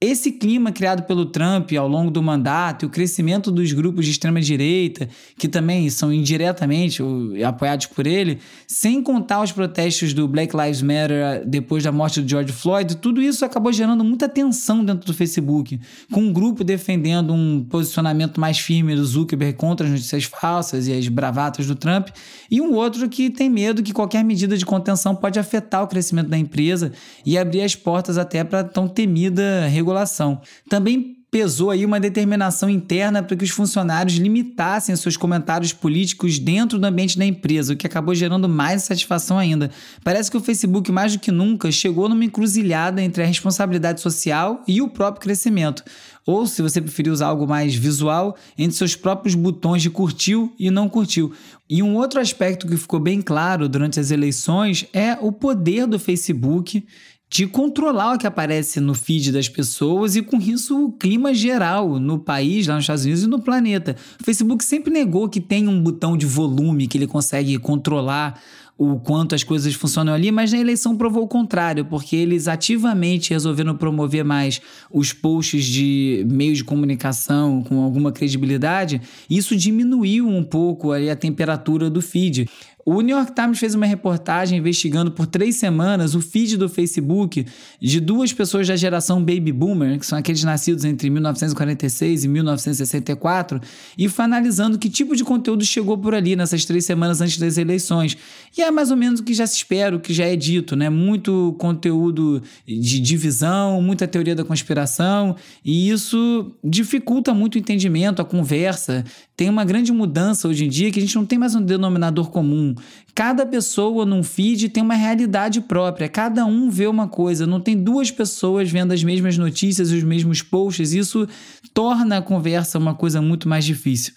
esse 0.00 0.32
clima 0.32 0.70
criado 0.70 1.04
pelo 1.04 1.24
Trump 1.24 1.72
ao 1.72 1.88
longo 1.88 2.10
do 2.10 2.22
mandato 2.22 2.84
e 2.84 2.86
o 2.86 2.90
crescimento 2.90 3.50
dos 3.50 3.72
grupos 3.72 4.04
de 4.04 4.10
extrema-direita, 4.10 5.08
que 5.38 5.48
também 5.48 5.88
são 5.88 6.12
indiretamente 6.12 7.02
apoiados 7.46 7.86
por 7.86 8.06
ele, 8.06 8.38
sem 8.66 9.02
contar 9.02 9.42
os 9.42 9.52
protestos 9.52 10.12
do 10.12 10.28
Black 10.28 10.54
Lives 10.54 10.82
Matter 10.82 11.42
depois 11.46 11.82
da 11.82 11.90
morte 11.90 12.20
do 12.20 12.28
George 12.28 12.52
Floyd, 12.52 12.96
tudo 12.96 13.22
isso 13.22 13.44
acabou 13.44 13.72
gerando 13.72 14.04
muita 14.04 14.28
tensão 14.28 14.84
dentro 14.84 15.06
do 15.06 15.14
Facebook, 15.14 15.80
com 16.12 16.20
um 16.20 16.32
grupo 16.32 16.62
defendendo 16.62 17.32
um 17.32 17.64
posicionamento 17.64 18.38
mais 18.38 18.58
firme 18.58 18.94
do 18.94 19.04
Zuckerberg 19.04 19.56
contra 19.56 19.86
as 19.86 19.92
notícias 19.92 20.24
falsas 20.24 20.86
e 20.86 20.92
as 20.92 21.08
bravatas 21.08 21.66
do 21.66 21.74
Trump, 21.74 22.08
e 22.50 22.60
um 22.60 22.74
outro 22.74 23.08
que 23.08 23.30
tem 23.30 23.48
medo 23.48 23.82
que 23.82 23.92
qualquer 23.92 24.22
medida 24.22 24.56
de 24.56 24.66
contenção 24.66 25.14
pode 25.16 25.38
afetar 25.38 25.82
o 25.82 25.86
crescimento 25.86 26.28
da 26.28 26.36
empresa 26.36 26.92
e 27.24 27.38
abrir 27.38 27.62
as 27.62 27.74
portas 27.74 28.18
até 28.18 28.44
para 28.44 28.62
tão 28.62 28.86
temida 28.86 29.66
regulação 29.68 29.83
regulação. 29.84 30.40
Também 30.68 31.14
pesou 31.34 31.72
aí 31.72 31.84
uma 31.84 31.98
determinação 31.98 32.70
interna 32.70 33.20
para 33.20 33.36
que 33.36 33.42
os 33.42 33.50
funcionários 33.50 34.16
limitassem 34.18 34.94
seus 34.94 35.16
comentários 35.16 35.72
políticos 35.72 36.38
dentro 36.38 36.78
do 36.78 36.84
ambiente 36.84 37.18
da 37.18 37.26
empresa, 37.26 37.72
o 37.72 37.76
que 37.76 37.88
acabou 37.88 38.14
gerando 38.14 38.48
mais 38.48 38.84
satisfação 38.84 39.36
ainda. 39.36 39.68
Parece 40.04 40.30
que 40.30 40.36
o 40.36 40.40
Facebook, 40.40 40.92
mais 40.92 41.14
do 41.14 41.18
que 41.18 41.32
nunca, 41.32 41.72
chegou 41.72 42.08
numa 42.08 42.24
encruzilhada 42.24 43.02
entre 43.02 43.24
a 43.24 43.26
responsabilidade 43.26 44.00
social 44.00 44.62
e 44.68 44.80
o 44.80 44.88
próprio 44.88 45.22
crescimento. 45.22 45.82
Ou, 46.24 46.46
se 46.46 46.62
você 46.62 46.80
preferir 46.80 47.12
usar 47.12 47.26
algo 47.26 47.48
mais 47.48 47.74
visual, 47.74 48.36
entre 48.56 48.76
seus 48.76 48.94
próprios 48.94 49.34
botões 49.34 49.82
de 49.82 49.90
curtiu 49.90 50.54
e 50.56 50.70
não 50.70 50.88
curtiu. 50.88 51.32
E 51.68 51.82
um 51.82 51.96
outro 51.96 52.20
aspecto 52.20 52.68
que 52.68 52.76
ficou 52.76 53.00
bem 53.00 53.20
claro 53.20 53.68
durante 53.68 53.98
as 53.98 54.12
eleições 54.12 54.86
é 54.92 55.18
o 55.20 55.32
poder 55.32 55.88
do 55.88 55.98
Facebook 55.98 56.86
de 57.34 57.48
controlar 57.48 58.14
o 58.14 58.18
que 58.18 58.28
aparece 58.28 58.78
no 58.78 58.94
feed 58.94 59.32
das 59.32 59.48
pessoas 59.48 60.14
e 60.14 60.22
com 60.22 60.36
isso 60.36 60.84
o 60.84 60.92
clima 60.92 61.34
geral 61.34 61.98
no 61.98 62.16
país, 62.16 62.68
lá 62.68 62.76
nos 62.76 62.84
Estados 62.84 63.02
Unidos 63.02 63.24
e 63.24 63.26
no 63.26 63.40
planeta. 63.40 63.96
O 64.20 64.24
Facebook 64.24 64.64
sempre 64.64 64.92
negou 64.92 65.28
que 65.28 65.40
tem 65.40 65.66
um 65.66 65.82
botão 65.82 66.16
de 66.16 66.26
volume 66.26 66.86
que 66.86 66.96
ele 66.96 67.08
consegue 67.08 67.58
controlar 67.58 68.40
o 68.78 69.00
quanto 69.00 69.34
as 69.34 69.42
coisas 69.44 69.72
funcionam 69.74 70.12
ali, 70.12 70.30
mas 70.32 70.52
na 70.52 70.58
eleição 70.58 70.96
provou 70.96 71.24
o 71.24 71.28
contrário, 71.28 71.84
porque 71.84 72.14
eles 72.16 72.48
ativamente 72.48 73.30
resolveram 73.30 73.76
promover 73.76 74.24
mais 74.24 74.60
os 74.92 75.12
posts 75.12 75.64
de 75.64 76.26
meios 76.28 76.58
de 76.58 76.64
comunicação 76.64 77.62
com 77.62 77.82
alguma 77.82 78.10
credibilidade. 78.10 79.00
Isso 79.30 79.56
diminuiu 79.56 80.28
um 80.28 80.42
pouco 80.42 80.92
a 80.92 81.16
temperatura 81.16 81.88
do 81.88 82.02
feed. 82.02 82.48
O 82.86 83.00
New 83.00 83.16
York 83.16 83.32
Times 83.34 83.58
fez 83.58 83.74
uma 83.74 83.86
reportagem 83.86 84.58
investigando 84.58 85.10
por 85.10 85.26
três 85.26 85.56
semanas 85.56 86.14
o 86.14 86.20
feed 86.20 86.58
do 86.58 86.68
Facebook 86.68 87.46
de 87.80 87.98
duas 87.98 88.32
pessoas 88.32 88.68
da 88.68 88.76
geração 88.76 89.20
Baby 89.20 89.52
Boomer, 89.52 89.98
que 89.98 90.04
são 90.04 90.18
aqueles 90.18 90.44
nascidos 90.44 90.84
entre 90.84 91.08
1946 91.08 92.24
e 92.24 92.28
1964, 92.28 93.60
e 93.96 94.06
foi 94.06 94.26
analisando 94.26 94.78
que 94.78 94.90
tipo 94.90 95.16
de 95.16 95.24
conteúdo 95.24 95.64
chegou 95.64 95.96
por 95.96 96.14
ali 96.14 96.36
nessas 96.36 96.66
três 96.66 96.84
semanas 96.84 97.22
antes 97.22 97.38
das 97.38 97.56
eleições. 97.56 98.18
E 98.56 98.60
é 98.60 98.70
mais 98.70 98.90
ou 98.90 98.96
menos 98.96 99.20
o 99.20 99.24
que 99.24 99.32
já 99.32 99.46
se 99.46 99.56
espera, 99.56 99.96
o 99.96 100.00
que 100.00 100.12
já 100.12 100.26
é 100.26 100.36
dito, 100.36 100.76
né? 100.76 100.90
Muito 100.90 101.56
conteúdo 101.58 102.42
de 102.66 103.00
divisão, 103.00 103.80
muita 103.80 104.06
teoria 104.06 104.34
da 104.34 104.44
conspiração, 104.44 105.36
e 105.64 105.88
isso 105.88 106.52
dificulta 106.62 107.32
muito 107.32 107.54
o 107.54 107.58
entendimento, 107.58 108.20
a 108.20 108.24
conversa. 108.24 109.04
Tem 109.36 109.48
uma 109.48 109.64
grande 109.64 109.90
mudança 109.90 110.46
hoje 110.46 110.66
em 110.66 110.68
dia 110.68 110.90
que 110.90 110.98
a 110.98 111.02
gente 111.02 111.16
não 111.16 111.24
tem 111.24 111.38
mais 111.38 111.54
um 111.54 111.62
denominador 111.62 112.30
comum. 112.30 112.73
Cada 113.14 113.46
pessoa 113.46 114.04
num 114.04 114.22
feed 114.22 114.68
tem 114.68 114.82
uma 114.82 114.94
realidade 114.94 115.60
própria, 115.60 116.08
cada 116.08 116.44
um 116.44 116.68
vê 116.68 116.86
uma 116.86 117.06
coisa, 117.06 117.46
não 117.46 117.60
tem 117.60 117.76
duas 117.76 118.10
pessoas 118.10 118.70
vendo 118.70 118.92
as 118.92 119.04
mesmas 119.04 119.38
notícias 119.38 119.90
e 119.90 119.96
os 119.96 120.02
mesmos 120.02 120.42
posts, 120.42 120.92
isso 120.92 121.28
torna 121.72 122.18
a 122.18 122.22
conversa 122.22 122.78
uma 122.78 122.94
coisa 122.94 123.22
muito 123.22 123.48
mais 123.48 123.64
difícil. 123.64 124.12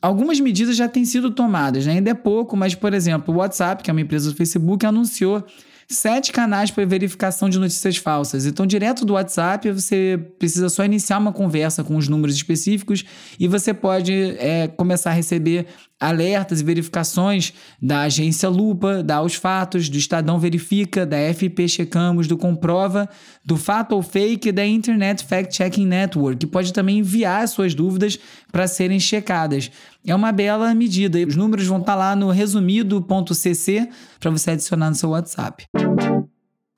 Algumas 0.00 0.40
medidas 0.40 0.76
já 0.76 0.88
têm 0.88 1.04
sido 1.04 1.30
tomadas, 1.30 1.84
né? 1.84 1.92
ainda 1.92 2.10
é 2.10 2.14
pouco, 2.14 2.56
mas, 2.56 2.74
por 2.74 2.94
exemplo, 2.94 3.34
o 3.34 3.38
WhatsApp, 3.38 3.82
que 3.82 3.90
é 3.90 3.92
uma 3.92 4.00
empresa 4.00 4.30
do 4.30 4.36
Facebook, 4.36 4.86
anunciou 4.86 5.44
sete 5.90 6.30
canais 6.30 6.70
para 6.70 6.86
verificação 6.86 7.48
de 7.48 7.58
notícias 7.58 7.96
falsas. 7.96 8.46
Então, 8.46 8.64
direto 8.64 9.04
do 9.04 9.14
WhatsApp, 9.14 9.70
você 9.72 10.18
precisa 10.38 10.68
só 10.68 10.84
iniciar 10.84 11.18
uma 11.18 11.32
conversa 11.32 11.82
com 11.82 11.96
os 11.96 12.08
números 12.08 12.36
específicos 12.36 13.04
e 13.38 13.48
você 13.48 13.74
pode 13.74 14.12
é, 14.38 14.68
começar 14.68 15.10
a 15.10 15.14
receber 15.14 15.66
alertas 15.98 16.60
e 16.60 16.64
verificações 16.64 17.52
da 17.80 18.02
agência 18.02 18.48
Lupa, 18.48 19.02
da 19.02 19.16
Aos 19.16 19.34
Fatos, 19.34 19.90
do 19.90 19.98
Estadão 19.98 20.38
Verifica, 20.38 21.04
da 21.04 21.18
FP 21.34 21.68
Checamos, 21.68 22.26
do 22.26 22.38
Comprova, 22.38 23.06
do 23.44 23.56
Fato 23.56 23.94
ou 23.94 24.02
Fake 24.02 24.50
da 24.50 24.64
Internet 24.64 25.24
Fact 25.24 25.54
Checking 25.54 25.86
Network, 25.86 26.38
que 26.38 26.46
pode 26.46 26.72
também 26.72 27.00
enviar 27.00 27.46
suas 27.48 27.74
dúvidas 27.74 28.18
para 28.50 28.66
serem 28.66 28.98
checadas. 28.98 29.70
É 30.06 30.14
uma 30.14 30.32
bela 30.32 30.74
medida. 30.74 31.18
Os 31.26 31.36
números 31.36 31.66
vão 31.66 31.78
estar 31.78 31.92
tá 31.92 31.98
lá 31.98 32.16
no 32.16 32.30
resumido.cc 32.30 33.88
para 34.18 34.30
você 34.30 34.52
adicionar 34.52 34.90
no 34.90 34.96
seu 34.96 35.10
WhatsApp. 35.10 35.66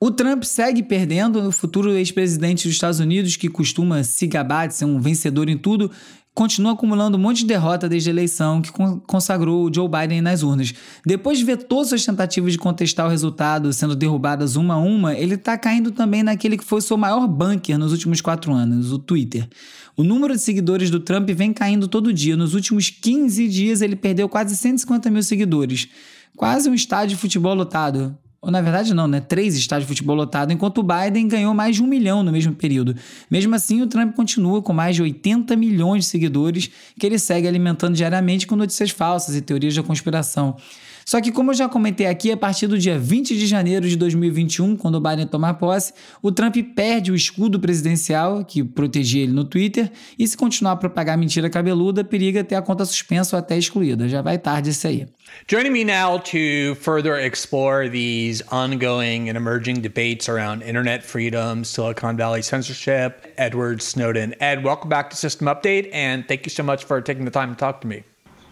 O 0.01 0.11
Trump 0.11 0.43
segue 0.43 0.83
perdendo. 0.83 1.47
O 1.47 1.53
futuro 1.53 1.93
ex-presidente 1.93 2.67
dos 2.67 2.75
Estados 2.75 2.99
Unidos, 2.99 3.37
que 3.37 3.49
costuma 3.49 4.03
se 4.03 4.27
gabar 4.27 4.67
de 4.67 4.75
ser 4.75 4.85
um 4.85 5.01
vencedor 5.01 5.49
em 5.49 5.57
tudo, 5.57 5.93
continua 6.35 6.73
acumulando 6.73 7.19
um 7.19 7.21
monte 7.21 7.39
de 7.39 7.47
derrota 7.47 7.89
desde 7.89 8.09
a 8.11 8.13
eleição 8.13 8.63
que 8.63 8.71
consagrou 9.07 9.71
Joe 9.73 9.89
Biden 9.89 10.23
nas 10.23 10.43
urnas. 10.43 10.73
Depois 11.05 11.39
de 11.39 11.45
ver 11.45 11.59
todas 11.59 11.89
suas 11.89 12.05
tentativas 12.05 12.53
de 12.53 12.59
contestar 12.59 13.07
o 13.07 13.11
resultado 13.11 13.73
sendo 13.73 13.95
derrubadas 13.95 14.57
uma 14.57 14.75
a 14.75 14.79
uma, 14.79 15.15
ele 15.15 15.35
está 15.35 15.59
caindo 15.59 15.91
também 15.91 16.23
naquele 16.23 16.57
que 16.57 16.65
foi 16.65 16.81
seu 16.81 16.97
maior 16.97 17.27
bunker 17.29 17.79
nos 17.79 17.93
últimos 17.93 18.21
quatro 18.21 18.53
anos, 18.53 18.93
o 18.93 18.99
Twitter. 18.99 19.49
O 19.97 20.03
número 20.03 20.35
de 20.35 20.41
seguidores 20.41 20.89
do 20.91 21.01
Trump 21.01 21.29
vem 21.31 21.53
caindo 21.53 21.87
todo 21.87 22.13
dia. 22.13 22.37
Nos 22.37 22.55
últimos 22.55 22.89
15 22.89 23.47
dias, 23.49 23.83
ele 23.83 23.95
perdeu 23.95 24.27
quase 24.29 24.57
150 24.57 25.11
mil 25.11 25.23
seguidores. 25.23 25.89
Quase 26.35 26.71
um 26.71 26.75
estádio 26.75 27.15
de 27.15 27.21
futebol 27.21 27.55
lotado. 27.55 28.17
Ou 28.43 28.51
na 28.51 28.61
verdade 28.61 28.93
não, 28.93 29.07
né? 29.07 29.21
Três 29.21 29.55
estádios 29.55 29.87
de 29.87 29.95
futebol 29.95 30.17
lotado, 30.17 30.53
enquanto 30.53 30.79
o 30.79 30.83
Biden 30.83 31.29
ganhou 31.29 31.55
mais 31.55 31.77
de 31.77 31.83
um 31.83 31.87
milhão 31.87 32.25
no 32.25 32.33
mesmo 32.33 32.53
período. 32.53 32.97
Mesmo 33.31 33.55
assim, 33.55 33.81
o 33.81 33.87
Trump 33.87 34.17
continua 34.17 34.61
com 34.61 34.73
mais 34.73 34.97
de 34.97 35.03
80 35.03 35.55
milhões 35.55 36.05
de 36.05 36.11
seguidores 36.11 36.69
que 36.99 37.07
ele 37.07 37.21
segue 37.21 37.47
alimentando 37.47 37.95
diariamente 37.95 38.45
com 38.45 38.57
notícias 38.57 38.91
falsas 38.91 39.37
e 39.37 39.41
teorias 39.41 39.77
da 39.77 39.83
conspiração. 39.85 40.57
Só 41.05 41.21
que, 41.21 41.33
como 41.33 41.51
eu 41.51 41.55
já 41.55 41.69
comentei 41.69 42.07
aqui, 42.07 42.31
a 42.31 42.37
partir 42.37 42.67
do 42.67 42.79
dia 42.79 42.99
20 42.99 43.37
de 43.37 43.47
janeiro 43.47 43.89
de 43.89 43.97
2021, 43.97 44.77
quando 44.77 44.97
o 44.97 45.01
Biden 45.01 45.27
tomar 45.27 45.55
posse, 45.55 45.93
o 46.21 46.31
Trump 46.31 46.57
perde 46.75 47.11
o 47.11 47.15
escudo 47.15 47.59
presidencial 47.59 48.45
que 48.45 48.63
protegia 48.63 49.23
ele 49.23 49.33
no 49.33 49.45
Twitter 49.45 49.91
e, 50.19 50.27
se 50.27 50.37
continuar 50.37 50.73
a 50.73 50.77
propagar 50.77 51.17
mentira 51.19 51.51
cabeluda, 51.51 52.05
periga 52.05 52.45
ter 52.45 52.55
a 52.55 52.63
conta 52.63 52.85
suspensa 52.85 53.37
ou 53.37 53.41
até 53.41 53.57
excluída. 53.57 54.09
Já 54.09 54.23
vai 54.23 54.39
tarde 54.39 54.71
isso 54.71 54.87
aí. 54.87 55.07
Joining 55.49 55.71
me 55.71 55.85
now 55.85 56.19
to 56.19 56.75
further 56.77 57.19
explore 57.19 57.89
these 57.89 58.43
ongoing 58.51 59.29
and 59.29 59.37
emerging 59.37 59.81
debates 59.81 60.29
around 60.29 60.63
internet 60.63 61.03
freedom, 61.03 61.65
Silicon 61.65 62.17
Valley 62.17 62.43
censorship, 62.43 63.33
Edward 63.37 63.83
Snowden. 63.83 64.35
Ed, 64.41 64.63
welcome 64.63 64.89
back 64.89 65.11
to 65.11 65.17
System 65.17 65.47
Update, 65.49 65.89
and 65.93 66.27
thank 66.29 66.45
you 66.45 66.51
so 66.51 66.63
much 66.63 66.85
for 66.85 67.01
taking 67.01 67.25
the 67.25 67.31
time 67.31 67.51
to 67.51 67.57
talk 67.57 67.81
to 67.81 67.87
me. 67.87 68.05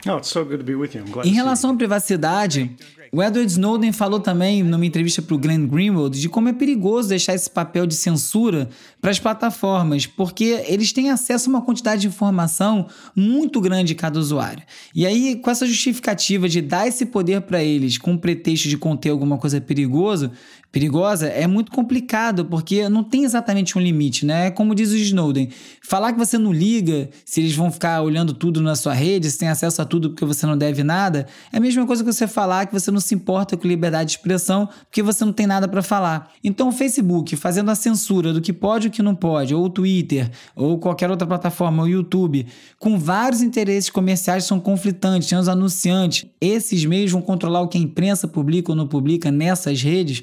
Oh, 0.07 1.23
em 1.25 1.33
relação 1.33 1.71
à 1.71 1.77
privacidade, 1.77 2.75
o 3.13 3.23
Edward 3.23 3.51
Snowden 3.51 3.93
falou 3.93 4.21
também, 4.21 4.63
numa 4.63 4.87
entrevista 4.87 5.21
para 5.21 5.35
o 5.35 5.39
Glenn 5.39 5.67
Greenwald, 5.67 6.19
de 6.19 6.29
como 6.29 6.49
é 6.49 6.53
perigoso 6.53 7.09
deixar 7.09 7.35
esse 7.35 7.51
papel 7.51 7.85
de 7.85 7.95
censura 7.95 8.69
para 9.01 9.11
as 9.11 9.19
plataformas, 9.19 10.07
porque 10.07 10.63
eles 10.67 10.93
têm 10.93 11.11
acesso 11.11 11.51
a 11.51 11.55
uma 11.55 11.63
quantidade 11.63 12.03
de 12.03 12.07
informação 12.07 12.87
muito 13.15 13.61
grande 13.61 13.89
de 13.89 13.95
cada 13.97 14.19
usuário. 14.19 14.63
E 14.95 15.05
aí, 15.05 15.37
com 15.37 15.51
essa 15.51 15.67
justificativa 15.67 16.49
de 16.49 16.61
dar 16.61 16.87
esse 16.87 17.05
poder 17.05 17.41
para 17.43 17.63
eles 17.63 17.99
com 17.99 18.15
o 18.15 18.19
pretexto 18.19 18.69
de 18.69 18.79
conter 18.79 19.11
alguma 19.11 19.39
coisa 19.39 19.61
perigoso, 19.61 20.31
perigosa, 20.73 21.27
é 21.27 21.47
muito 21.47 21.73
complicado, 21.73 22.45
porque 22.45 22.89
não 22.89 23.03
tem 23.03 23.25
exatamente 23.25 23.77
um 23.77 23.81
limite, 23.81 24.25
né? 24.25 24.51
Como 24.51 24.75
diz 24.75 24.91
o 24.91 24.97
Snowden, 24.97 25.49
falar 25.83 26.13
que 26.13 26.19
você 26.19 26.39
não 26.39 26.53
liga 26.53 27.11
se 27.25 27.41
eles 27.41 27.55
vão 27.55 27.71
ficar 27.73 28.01
olhando 28.03 28.33
tudo 28.33 28.61
na 28.61 28.77
sua 28.77 28.95
rede, 28.95 29.31
se 29.31 29.39
tem 29.39 29.49
acesso 29.49 29.83
a 29.83 29.85
tudo 29.85 30.11
porque 30.11 30.25
você 30.25 30.47
não 30.47 30.57
deve 30.57 30.85
nada, 30.85 31.27
é 31.53 31.57
a 31.57 31.61
mesma 31.61 31.87
coisa 31.87 32.05
que 32.05 32.13
você 32.13 32.27
falar 32.27 32.67
que 32.67 32.73
você 32.73 32.91
não 32.91 33.01
se 33.01 33.15
importa 33.15 33.57
com 33.57 33.67
liberdade 33.67 34.11
de 34.11 34.17
expressão 34.17 34.69
porque 34.85 35.03
você 35.03 35.25
não 35.25 35.33
tem 35.33 35.47
nada 35.47 35.67
para 35.67 35.83
falar. 35.83 36.31
Então 36.43 36.69
o 36.69 36.73
Facebook 36.73 37.35
fazendo 37.37 37.71
a 37.71 37.75
censura 37.75 38.33
do 38.33 38.41
que 38.41 38.53
pode 38.53 38.87
e 38.87 38.89
o 38.89 38.93
que 38.93 39.03
não 39.03 39.15
pode, 39.15 39.55
ou 39.55 39.65
o 39.65 39.71
Twitter, 39.71 40.31
ou 40.55 40.79
qualquer 40.79 41.11
outra 41.11 41.27
plataforma, 41.27 41.83
ou 41.83 41.89
o 41.89 41.91
YouTube, 41.91 42.47
com 42.79 42.99
vários 42.99 43.43
interesses 43.43 43.91
comerciais 43.91 44.45
são 44.45 44.61
conflitantes, 44.61 45.29
tem 45.29 45.39
os 45.39 45.49
anunciantes, 45.49 46.27
esses 46.41 46.85
meios 46.85 47.11
vão 47.11 47.21
controlar 47.21 47.61
o 47.61 47.69
que 47.69 47.79
a 47.79 47.81
imprensa 47.81 48.29
publica 48.29 48.71
ou 48.71 48.77
não 48.77 48.87
publica 48.87 49.31
nessas 49.31 49.83
redes, 49.83 50.23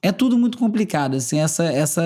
é 0.00 0.12
tudo 0.12 0.38
muito 0.38 0.58
complicado, 0.58 1.16
assim, 1.16 1.38
essa, 1.40 1.64
essa 1.64 2.02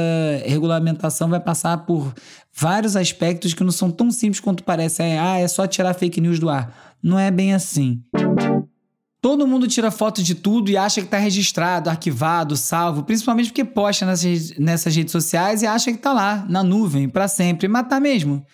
regulamentação 0.47 1.29
vai 1.29 1.41
passar 1.41 1.79
por 1.79 2.15
vários 2.53 2.97
aspectos 2.97 3.53
que 3.53 3.63
não 3.63 3.71
são 3.71 3.91
tão 3.91 4.11
simples 4.11 4.41
quanto 4.41 4.65
parece. 4.65 5.03
É, 5.03 5.19
ah, 5.19 5.39
é 5.39 5.47
só 5.47 5.67
tirar 5.67 5.95
fake 5.95 6.21
news 6.21 6.39
do 6.39 6.49
ar. 6.49 6.95
Não 7.03 7.19
é 7.19 7.31
bem 7.31 7.53
assim. 7.53 8.03
Todo 9.21 9.47
mundo 9.47 9.69
tira 9.69 9.91
foto 9.91 10.23
de 10.23 10.35
tudo 10.35 10.71
e 10.71 10.77
acha 10.77 11.01
que 11.01 11.07
está 11.07 11.19
registrado, 11.19 11.89
arquivado, 11.89 12.57
salvo, 12.57 13.05
principalmente 13.05 13.51
porque 13.51 13.65
posta 13.65 14.05
nessas, 14.05 14.57
nessas 14.59 14.97
redes 14.97 15.13
sociais 15.13 15.63
e 15.63 15.67
acha 15.67 15.93
que 15.93 15.99
está 15.99 16.13
lá, 16.13 16.45
na 16.49 16.63
nuvem, 16.63 17.09
para 17.09 17.29
sempre. 17.29 17.69
Mas 17.69 17.87
tá 17.89 18.01
mesmo. 18.01 18.45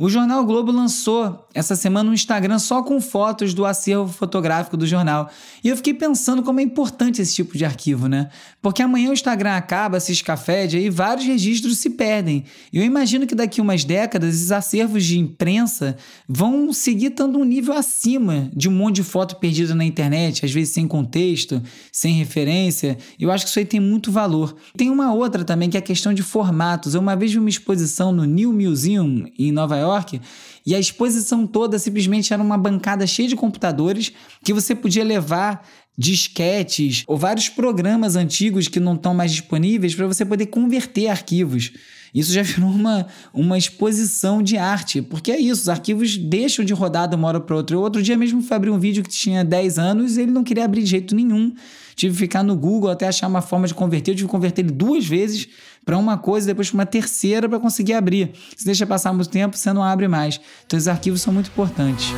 O 0.00 0.08
jornal 0.08 0.44
Globo 0.44 0.70
lançou 0.70 1.48
essa 1.52 1.74
semana 1.74 2.08
um 2.08 2.14
Instagram 2.14 2.60
só 2.60 2.84
com 2.84 3.00
fotos 3.00 3.52
do 3.52 3.66
acervo 3.66 4.06
fotográfico 4.06 4.76
do 4.76 4.86
jornal. 4.86 5.28
E 5.64 5.68
eu 5.68 5.76
fiquei 5.76 5.92
pensando 5.92 6.40
como 6.40 6.60
é 6.60 6.62
importante 6.62 7.20
esse 7.20 7.34
tipo 7.34 7.58
de 7.58 7.64
arquivo, 7.64 8.06
né? 8.06 8.30
Porque 8.62 8.80
amanhã 8.80 9.10
o 9.10 9.12
Instagram 9.12 9.56
acaba, 9.56 9.98
se 9.98 10.12
escafede 10.12 10.78
e 10.78 10.88
vários 10.88 11.26
registros 11.26 11.78
se 11.78 11.90
perdem. 11.90 12.44
Eu 12.72 12.84
imagino 12.84 13.26
que 13.26 13.34
daqui 13.34 13.60
umas 13.60 13.82
décadas 13.82 14.36
esses 14.36 14.52
acervos 14.52 15.04
de 15.04 15.18
imprensa 15.18 15.96
vão 16.28 16.72
seguir 16.72 17.06
estando 17.06 17.36
um 17.36 17.44
nível 17.44 17.74
acima 17.74 18.48
de 18.54 18.68
um 18.68 18.72
monte 18.72 18.96
de 18.96 19.02
foto 19.02 19.34
perdida 19.34 19.74
na 19.74 19.84
internet, 19.84 20.44
às 20.44 20.52
vezes 20.52 20.72
sem 20.72 20.86
contexto, 20.86 21.60
sem 21.90 22.14
referência. 22.14 22.96
Eu 23.18 23.32
acho 23.32 23.44
que 23.44 23.50
isso 23.50 23.58
aí 23.58 23.64
tem 23.64 23.80
muito 23.80 24.12
valor. 24.12 24.54
Tem 24.76 24.90
uma 24.90 25.12
outra 25.12 25.42
também 25.42 25.68
que 25.68 25.76
é 25.76 25.80
a 25.80 25.82
questão 25.82 26.14
de 26.14 26.22
formatos. 26.22 26.94
Eu 26.94 27.00
uma 27.00 27.16
vez 27.16 27.32
vi 27.32 27.40
uma 27.40 27.48
exposição 27.48 28.12
no 28.12 28.24
New 28.24 28.52
Museum 28.52 29.24
em 29.36 29.50
Nova 29.50 29.76
York 29.76 29.87
York, 29.88 30.20
e 30.64 30.74
a 30.74 30.78
exposição 30.78 31.46
toda 31.46 31.78
simplesmente 31.78 32.32
era 32.32 32.42
uma 32.42 32.58
bancada 32.58 33.06
cheia 33.06 33.28
de 33.28 33.36
computadores 33.36 34.12
que 34.44 34.52
você 34.52 34.74
podia 34.74 35.04
levar 35.04 35.66
disquetes 35.96 37.02
ou 37.08 37.16
vários 37.16 37.48
programas 37.48 38.14
antigos 38.14 38.68
que 38.68 38.78
não 38.78 38.94
estão 38.94 39.12
mais 39.12 39.32
disponíveis 39.32 39.94
para 39.94 40.06
você 40.06 40.24
poder 40.24 40.46
converter 40.46 41.08
arquivos. 41.08 41.72
Isso 42.14 42.32
já 42.32 42.42
virou 42.44 42.70
uma, 42.70 43.06
uma 43.34 43.58
exposição 43.58 44.42
de 44.42 44.56
arte, 44.56 45.02
porque 45.02 45.32
é 45.32 45.38
isso, 45.38 45.62
os 45.62 45.68
arquivos 45.68 46.16
deixam 46.16 46.64
de 46.64 46.72
rodar 46.72 47.08
de 47.08 47.16
uma 47.16 47.28
hora 47.28 47.40
para 47.40 47.56
outra. 47.56 47.78
Outro 47.78 48.02
dia 48.02 48.16
mesmo 48.16 48.40
fui 48.42 48.56
abrir 48.56 48.70
um 48.70 48.78
vídeo 48.78 49.02
que 49.02 49.10
tinha 49.10 49.44
10 49.44 49.78
anos 49.78 50.16
e 50.16 50.22
ele 50.22 50.30
não 50.30 50.44
queria 50.44 50.64
abrir 50.64 50.82
de 50.82 50.90
jeito 50.90 51.14
nenhum. 51.14 51.52
Tive 51.96 52.12
que 52.14 52.18
ficar 52.20 52.44
no 52.44 52.56
Google 52.56 52.90
até 52.90 53.08
achar 53.08 53.26
uma 53.26 53.42
forma 53.42 53.66
de 53.66 53.74
converter. 53.74 54.12
Eu 54.12 54.16
tive 54.16 54.28
que 54.28 54.30
converter 54.30 54.62
ele 54.62 54.70
duas 54.70 55.04
vezes 55.04 55.48
para 55.88 55.96
uma 55.96 56.18
coisa 56.18 56.48
depois 56.48 56.68
para 56.68 56.76
uma 56.76 56.84
terceira 56.84 57.48
para 57.48 57.58
conseguir 57.58 57.94
abrir. 57.94 58.32
Se 58.54 58.66
deixa 58.66 58.86
passar 58.86 59.10
muito 59.14 59.30
tempo, 59.30 59.56
você 59.56 59.72
não 59.72 59.82
abre 59.82 60.06
mais. 60.06 60.38
Então, 60.66 60.76
esses 60.76 60.86
arquivos 60.86 61.22
são 61.22 61.32
muito 61.32 61.46
importantes. 61.46 62.12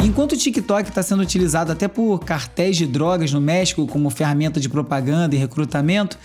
Enquanto 0.00 0.34
o 0.34 0.36
TikTok 0.36 0.90
está 0.90 1.02
sendo 1.02 1.24
utilizado 1.24 1.72
até 1.72 1.88
por 1.88 2.20
cartéis 2.20 2.76
de 2.76 2.86
drogas 2.86 3.32
no 3.32 3.40
México 3.40 3.84
como 3.88 4.10
ferramenta 4.10 4.60
de 4.60 4.68
propaganda 4.68 5.34
e 5.34 5.38
recrutamento, 5.38 6.16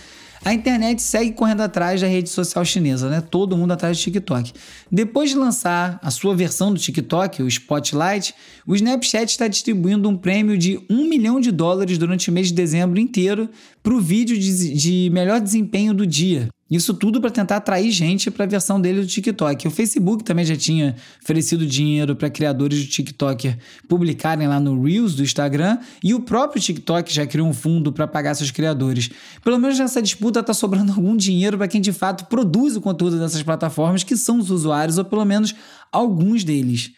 a 0.44 0.52
internet 0.52 1.00
segue 1.00 1.32
correndo 1.32 1.62
atrás 1.62 2.00
da 2.00 2.06
rede 2.06 2.28
social 2.28 2.64
chinesa, 2.64 3.08
né? 3.08 3.20
Todo 3.22 3.56
mundo 3.56 3.72
atrás 3.72 3.96
do 3.96 4.00
TikTok. 4.02 4.52
Depois 4.92 5.30
de 5.30 5.36
lançar 5.36 5.98
a 6.02 6.10
sua 6.10 6.36
versão 6.36 6.72
do 6.72 6.78
TikTok, 6.78 7.42
o 7.42 7.48
Spotlight, 7.48 8.34
o 8.66 8.74
Snapchat 8.74 9.30
está 9.30 9.48
distribuindo 9.48 10.08
um 10.08 10.16
prêmio 10.16 10.58
de 10.58 10.78
um 10.90 11.08
milhão 11.08 11.40
de 11.40 11.50
dólares 11.50 11.96
durante 11.96 12.28
o 12.28 12.32
mês 12.32 12.48
de 12.48 12.54
dezembro 12.54 13.00
inteiro 13.00 13.48
para 13.82 13.94
o 13.94 14.00
vídeo 14.00 14.38
de, 14.38 14.74
de 14.74 15.10
melhor 15.10 15.40
desempenho 15.40 15.94
do 15.94 16.06
dia. 16.06 16.48
Isso 16.74 16.92
tudo 16.92 17.20
para 17.20 17.30
tentar 17.30 17.58
atrair 17.58 17.88
gente 17.92 18.32
para 18.32 18.44
a 18.44 18.48
versão 18.48 18.80
dele 18.80 19.00
do 19.00 19.06
TikTok. 19.06 19.68
O 19.68 19.70
Facebook 19.70 20.24
também 20.24 20.44
já 20.44 20.56
tinha 20.56 20.96
oferecido 21.22 21.64
dinheiro 21.64 22.16
para 22.16 22.28
criadores 22.28 22.84
do 22.84 22.90
TikTok 22.90 23.54
publicarem 23.88 24.48
lá 24.48 24.58
no 24.58 24.82
Reels 24.82 25.14
do 25.14 25.22
Instagram 25.22 25.78
e 26.02 26.12
o 26.14 26.20
próprio 26.20 26.60
TikTok 26.60 27.14
já 27.14 27.28
criou 27.28 27.46
um 27.46 27.54
fundo 27.54 27.92
para 27.92 28.08
pagar 28.08 28.34
seus 28.34 28.50
criadores. 28.50 29.08
Pelo 29.44 29.56
menos 29.56 29.78
nessa 29.78 30.02
disputa 30.02 30.40
está 30.40 30.52
sobrando 30.52 30.90
algum 30.98 31.16
dinheiro 31.16 31.56
para 31.56 31.68
quem 31.68 31.80
de 31.80 31.92
fato 31.92 32.24
produz 32.26 32.74
o 32.74 32.80
conteúdo 32.80 33.20
dessas 33.20 33.44
plataformas, 33.44 34.02
que 34.02 34.16
são 34.16 34.40
os 34.40 34.50
usuários, 34.50 34.98
ou 34.98 35.04
pelo 35.04 35.24
menos 35.24 35.54
alguns 35.92 36.42
deles. 36.42 36.90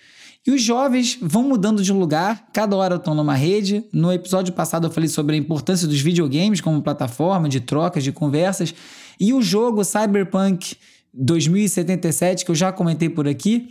E 0.47 0.52
os 0.52 0.62
jovens 0.62 1.18
vão 1.21 1.42
mudando 1.42 1.83
de 1.83 1.92
lugar, 1.92 2.47
cada 2.52 2.76
hora 2.76 2.95
estão 2.95 3.14
numa 3.14 3.35
rede. 3.35 3.85
No 3.92 4.12
episódio 4.12 4.54
passado 4.54 4.87
eu 4.87 4.90
falei 4.90 5.09
sobre 5.09 5.35
a 5.35 5.38
importância 5.38 5.88
dos 5.88 6.00
videogames 6.00 6.61
como 6.61 6.80
plataforma 6.80 7.49
de 7.49 7.61
trocas, 7.61 8.04
de 8.04 8.12
conversas. 8.12 8.73
E 9.18 9.32
o 9.32 9.42
jogo 9.42 9.85
Cyberpunk 9.85 10.76
2077, 11.12 12.44
que 12.44 12.50
eu 12.50 12.54
já 12.54 12.73
comentei 12.73 13.08
por 13.08 13.26
aqui, 13.26 13.68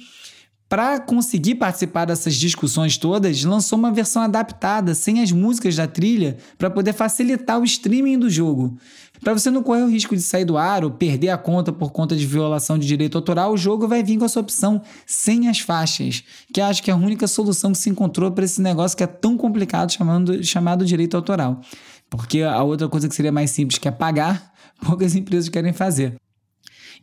para 0.68 1.00
conseguir 1.00 1.56
participar 1.56 2.06
dessas 2.06 2.34
discussões 2.36 2.98
todas, 2.98 3.44
lançou 3.44 3.78
uma 3.78 3.92
versão 3.92 4.24
adaptada, 4.24 4.96
sem 4.96 5.22
as 5.22 5.32
músicas 5.32 5.76
da 5.76 5.88
trilha, 5.88 6.38
para 6.58 6.72
poder 6.72 6.92
facilitar 6.92 7.60
o 7.60 7.64
streaming 7.64 8.18
do 8.18 8.30
jogo. 8.32 8.76
Para 9.24 9.34
você 9.34 9.52
não 9.52 9.62
correr 9.62 9.84
o 9.84 9.90
risco 9.90 10.16
de 10.16 10.22
sair 10.24 10.44
do 10.44 10.58
ar 10.58 10.84
ou 10.84 10.90
perder 10.90 11.30
a 11.30 11.38
conta 11.38 11.72
por 11.72 11.92
conta 11.92 12.16
de 12.16 12.26
violação 12.26 12.80
de 12.80 12.88
direito 12.88 13.16
autoral, 13.16 13.54
o 13.54 13.58
jogo 13.58 13.88
vai 13.88 14.04
vir 14.04 14.18
com 14.18 14.26
essa 14.26 14.40
opção 14.40 14.82
sem 15.06 15.48
as 15.48 15.60
faixas, 15.60 16.24
que 16.52 16.60
acho 16.60 16.82
que 16.82 16.90
é 16.90 16.94
a 16.94 16.98
única 16.98 17.28
solução 17.28 17.72
que 17.72 17.78
se 17.78 17.90
encontrou 17.90 18.32
para 18.32 18.44
esse 18.44 18.60
negócio 18.60 18.98
que 18.98 19.04
é 19.04 19.08
tão 19.08 19.38
complicado 19.38 19.92
chamando, 19.92 20.44
chamado 20.44 20.84
direito 20.84 21.16
autoral. 21.16 21.62
Porque 22.10 22.42
a 22.42 22.62
outra 22.64 22.88
coisa 22.88 23.08
que 23.08 23.16
seria 23.16 23.32
mais 23.32 23.52
simples, 23.52 23.78
que 23.78 23.88
é 23.88 23.92
pagar, 23.92 24.54
poucas 24.86 25.16
empresas 25.16 25.50
querem 25.50 25.74
fazer. 25.74 26.16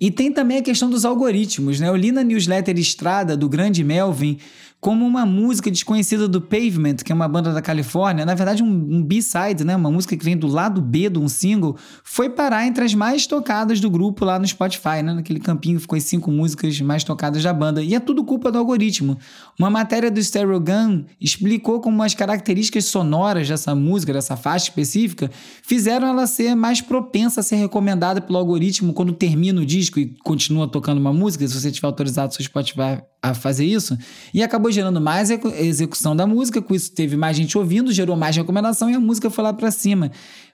E 0.01 0.11
tem 0.11 0.33
também 0.33 0.59
a 0.59 0.63
questão 0.63 0.91
dos 0.91 1.05
algoritmos, 1.05 1.79
né? 1.79 1.89
Eu 1.89 1.97
li 1.97 2.11
na 2.11 2.25
newsletter 2.25 2.77
Estrada 2.79 3.37
do 3.37 3.49
Grande 3.49 3.85
Melvin 3.85 4.39
como 4.83 5.07
uma 5.07 5.25
música 5.25 5.71
desconhecida 5.71 6.27
do 6.27 6.41
Pavement, 6.41 6.97
que 7.05 7.13
é 7.13 7.15
uma 7.15 7.29
banda 7.29 7.53
da 7.53 7.63
Califórnia, 7.63 8.27
na 8.27 8.35
verdade 8.35 8.65
um, 8.65 8.67
um 8.67 9.01
B-side, 9.01 9.63
né, 9.63 9.77
uma 9.77 9.93
música 9.93 10.17
que 10.17 10.25
vem 10.25 10.37
do 10.37 10.49
lado 10.49 10.83
B 10.83 11.09
de 11.09 11.21
um 11.21 11.29
single, 11.29 11.77
foi 12.03 12.29
parar 12.29 12.67
entre 12.67 12.85
as 12.85 12.93
mais 12.93 13.25
tocadas 13.25 13.79
do 13.79 13.89
grupo 13.89 14.25
lá 14.25 14.41
no 14.41 14.47
Spotify, 14.47 15.01
né, 15.05 15.15
naquele 15.15 15.39
campinho 15.39 15.79
ficou 15.79 15.97
as 15.97 16.03
cinco 16.03 16.33
músicas 16.33 16.81
mais 16.81 17.05
tocadas 17.05 17.45
da 17.45 17.53
banda, 17.53 17.81
e 17.81 17.95
é 17.95 18.01
tudo 18.01 18.25
culpa 18.25 18.51
do 18.51 18.59
algoritmo. 18.59 19.17
Uma 19.57 19.71
matéria 19.71 20.11
do 20.11 20.21
Stereo 20.21 20.59
Gun 20.59 21.05
explicou 21.21 21.81
como 21.81 22.03
as 22.03 22.13
características 22.13 22.87
sonoras 22.87 23.49
dessa 23.49 23.77
música, 23.77 24.13
dessa 24.13 24.37
faixa 24.37 24.65
específica, 24.65 25.31
fizeram 25.63 26.09
ela 26.09 26.27
ser 26.27 26.57
mais 26.57 26.81
propensa 26.81 27.39
a 27.39 27.45
ser 27.45 27.55
recomendada 27.55 28.21
pelo 28.21 28.37
algoritmo 28.37 28.93
quando 28.93 29.13
termina 29.13 29.61
o 29.61 29.65
disco 29.65 30.01
e 30.01 30.13
continua 30.25 30.67
tocando 30.67 30.99
uma 30.99 31.13
música, 31.13 31.47
se 31.47 31.55
você 31.55 31.71
tiver 31.71 31.87
autorizado 31.87 32.35
seu 32.35 32.45
Spotify 32.45 33.01
a 33.23 33.33
fazer 33.33 33.65
isso, 33.65 33.97
e 34.35 34.43
acabou 34.43 34.72
gerando 34.73 35.01
mais 35.01 35.31
execução 35.31 36.17
da 36.17 36.27
música, 36.27 36.61
com 36.61 36.75
isso 36.75 36.91
teve 36.93 37.17
mais 37.17 37.37
gente 37.37 37.57
ouvindo, 37.57 37.93
gerou 37.93 38.17
mais 38.17 38.37
recomendação 38.37 38.91
e 38.91 38.95
a 38.95 39.01
música 39.01 39.31
foi 39.31 39.45
lá 39.45 39.53
para 39.53 39.71
cima. 39.71 40.11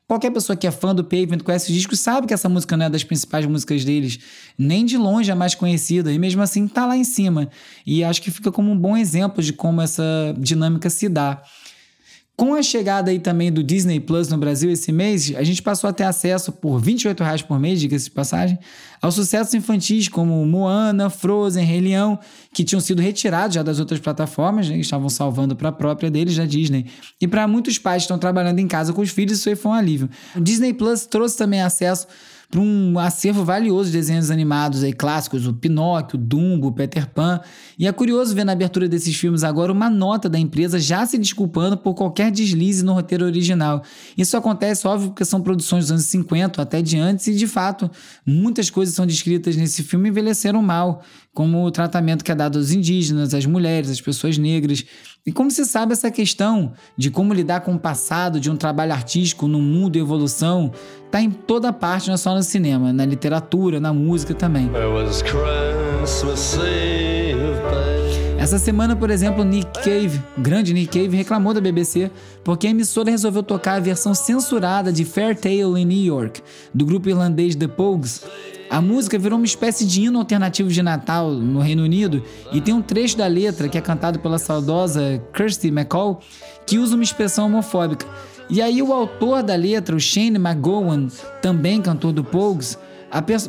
Qualquer 0.08 0.30
pessoa 0.30 0.56
que 0.56 0.66
é 0.66 0.70
fã 0.70 0.94
do 0.94 1.04
Pavement, 1.04 1.40
conhece 1.40 1.70
os 1.70 1.76
discos, 1.76 2.00
sabe 2.00 2.26
que 2.26 2.32
essa 2.32 2.48
música 2.48 2.76
não 2.76 2.86
é 2.86 2.90
das 2.90 3.04
principais 3.04 3.44
músicas 3.44 3.84
deles, 3.84 4.18
nem 4.56 4.84
de 4.86 4.96
longe 4.96 5.30
é 5.30 5.34
mais 5.34 5.54
conhecida, 5.54 6.10
e 6.10 6.18
mesmo 6.18 6.40
assim 6.40 6.66
tá 6.66 6.86
lá 6.86 6.96
em 6.96 7.04
cima. 7.04 7.50
E 7.86 8.02
acho 8.02 8.22
que 8.22 8.30
fica 8.30 8.50
como 8.50 8.72
um 8.72 8.76
bom 8.76 8.96
exemplo 8.96 9.42
de 9.42 9.52
como 9.52 9.82
essa 9.82 10.34
dinâmica 10.38 10.88
se 10.88 11.10
dá. 11.10 11.42
Com 12.38 12.54
a 12.54 12.62
chegada 12.62 13.10
aí 13.10 13.18
também 13.18 13.50
do 13.50 13.64
Disney 13.64 13.98
Plus 13.98 14.28
no 14.28 14.38
Brasil 14.38 14.70
esse 14.70 14.92
mês, 14.92 15.34
a 15.34 15.42
gente 15.42 15.60
passou 15.60 15.90
a 15.90 15.92
ter 15.92 16.04
acesso 16.04 16.52
por 16.52 16.78
28 16.78 17.20
reais 17.24 17.42
por 17.42 17.58
mês, 17.58 17.80
diga-se 17.80 18.04
de 18.04 18.12
passagem, 18.12 18.56
aos 19.02 19.16
sucessos 19.16 19.52
infantis 19.54 20.06
como 20.06 20.46
Moana, 20.46 21.10
Frozen, 21.10 21.64
Rei 21.64 21.80
Leão, 21.80 22.16
que 22.54 22.62
tinham 22.62 22.78
sido 22.78 23.02
retirados 23.02 23.56
já 23.56 23.62
das 23.64 23.80
outras 23.80 23.98
plataformas, 23.98 24.68
né, 24.68 24.78
estavam 24.78 25.08
salvando 25.08 25.56
para 25.56 25.70
a 25.70 25.72
própria 25.72 26.12
deles, 26.12 26.36
da 26.36 26.44
Disney. 26.44 26.86
E 27.20 27.26
para 27.26 27.48
muitos 27.48 27.76
pais 27.76 28.02
que 28.02 28.04
estão 28.04 28.18
trabalhando 28.18 28.60
em 28.60 28.68
casa 28.68 28.92
com 28.92 29.00
os 29.00 29.10
filhos, 29.10 29.40
isso 29.40 29.48
aí 29.48 29.56
foi 29.56 29.72
um 29.72 29.74
alívio. 29.74 30.08
O 30.36 30.40
Disney 30.40 30.72
Plus 30.72 31.06
trouxe 31.06 31.36
também 31.36 31.60
acesso 31.60 32.06
para 32.50 32.60
um 32.60 32.98
acervo 32.98 33.44
valioso 33.44 33.90
de 33.90 33.98
desenhos 33.98 34.30
animados 34.30 34.82
aí, 34.82 34.92
clássicos, 34.92 35.46
o 35.46 35.52
Pinóquio, 35.52 36.18
o 36.18 36.22
Dumbo, 36.22 36.68
o 36.68 36.72
Peter 36.72 37.06
Pan. 37.06 37.40
E 37.78 37.86
é 37.86 37.92
curioso 37.92 38.34
ver 38.34 38.44
na 38.44 38.52
abertura 38.52 38.88
desses 38.88 39.14
filmes 39.14 39.44
agora 39.44 39.70
uma 39.70 39.90
nota 39.90 40.30
da 40.30 40.38
empresa 40.38 40.78
já 40.78 41.04
se 41.04 41.18
desculpando 41.18 41.76
por 41.76 41.94
qualquer 41.94 42.30
deslize 42.30 42.82
no 42.82 42.94
roteiro 42.94 43.26
original. 43.26 43.82
Isso 44.16 44.34
acontece, 44.34 44.86
óbvio, 44.86 45.10
porque 45.10 45.26
são 45.26 45.42
produções 45.42 45.84
dos 45.84 45.92
anos 45.92 46.04
50 46.04 46.62
até 46.62 46.80
de 46.80 46.98
antes, 46.98 47.26
e 47.26 47.34
de 47.34 47.46
fato, 47.46 47.90
muitas 48.24 48.70
coisas 48.70 48.94
são 48.94 49.06
descritas 49.06 49.54
nesse 49.54 49.82
filme 49.82 50.08
envelheceram 50.08 50.62
mal, 50.62 51.02
como 51.34 51.62
o 51.64 51.70
tratamento 51.70 52.24
que 52.24 52.32
é 52.32 52.34
dado 52.34 52.58
aos 52.58 52.72
indígenas, 52.72 53.34
às 53.34 53.44
mulheres, 53.44 53.90
às 53.90 54.00
pessoas 54.00 54.38
negras. 54.38 54.84
E 55.26 55.32
como 55.32 55.50
se 55.50 55.64
sabe 55.64 55.92
essa 55.92 56.10
questão 56.10 56.72
de 56.96 57.10
como 57.10 57.34
lidar 57.34 57.60
com 57.60 57.74
o 57.74 57.78
passado 57.78 58.40
de 58.40 58.50
um 58.50 58.56
trabalho 58.56 58.92
artístico 58.92 59.46
no 59.46 59.60
mundo 59.60 59.96
evolução 59.96 60.72
está 61.04 61.20
em 61.20 61.30
toda 61.30 61.72
parte, 61.72 62.08
não 62.08 62.14
é 62.14 62.16
só 62.16 62.34
no 62.34 62.42
cinema, 62.42 62.92
na 62.92 63.04
literatura, 63.04 63.78
na 63.78 63.92
música 63.92 64.32
também. 64.34 64.70
Essa 68.48 68.58
semana, 68.58 68.96
por 68.96 69.10
exemplo, 69.10 69.44
Nick 69.44 69.70
Cave, 69.84 70.22
grande 70.38 70.72
Nick 70.72 70.98
Cave, 70.98 71.14
reclamou 71.14 71.52
da 71.52 71.60
BBC 71.60 72.10
porque 72.42 72.66
a 72.66 72.70
emissora 72.70 73.10
resolveu 73.10 73.42
tocar 73.42 73.74
a 73.74 73.78
versão 73.78 74.14
censurada 74.14 74.90
de 74.90 75.04
Fair 75.04 75.38
Tale 75.38 75.78
in 75.78 75.84
New 75.84 76.02
York, 76.02 76.40
do 76.72 76.86
grupo 76.86 77.10
irlandês 77.10 77.54
The 77.54 77.68
Pogues, 77.68 78.24
a 78.70 78.80
música 78.80 79.18
virou 79.18 79.38
uma 79.38 79.44
espécie 79.44 79.86
de 79.86 80.02
hino 80.02 80.18
alternativo 80.18 80.70
de 80.70 80.82
Natal 80.82 81.30
no 81.30 81.60
Reino 81.60 81.82
Unido 81.82 82.22
e 82.50 82.58
tem 82.58 82.72
um 82.72 82.80
trecho 82.80 83.18
da 83.18 83.26
letra 83.26 83.68
que 83.68 83.76
é 83.76 83.82
cantado 83.82 84.18
pela 84.18 84.38
saudosa 84.38 85.22
Kirsty 85.34 85.70
MacColl 85.70 86.20
que 86.66 86.78
usa 86.78 86.94
uma 86.94 87.04
expressão 87.04 87.44
homofóbica. 87.44 88.06
E 88.48 88.62
aí 88.62 88.80
o 88.80 88.94
autor 88.94 89.42
da 89.42 89.54
letra, 89.54 89.94
o 89.94 90.00
Shane 90.00 90.38
McGowan, 90.38 91.08
também 91.42 91.82
cantor 91.82 92.12
do 92.14 92.24
Pogues, 92.24 92.78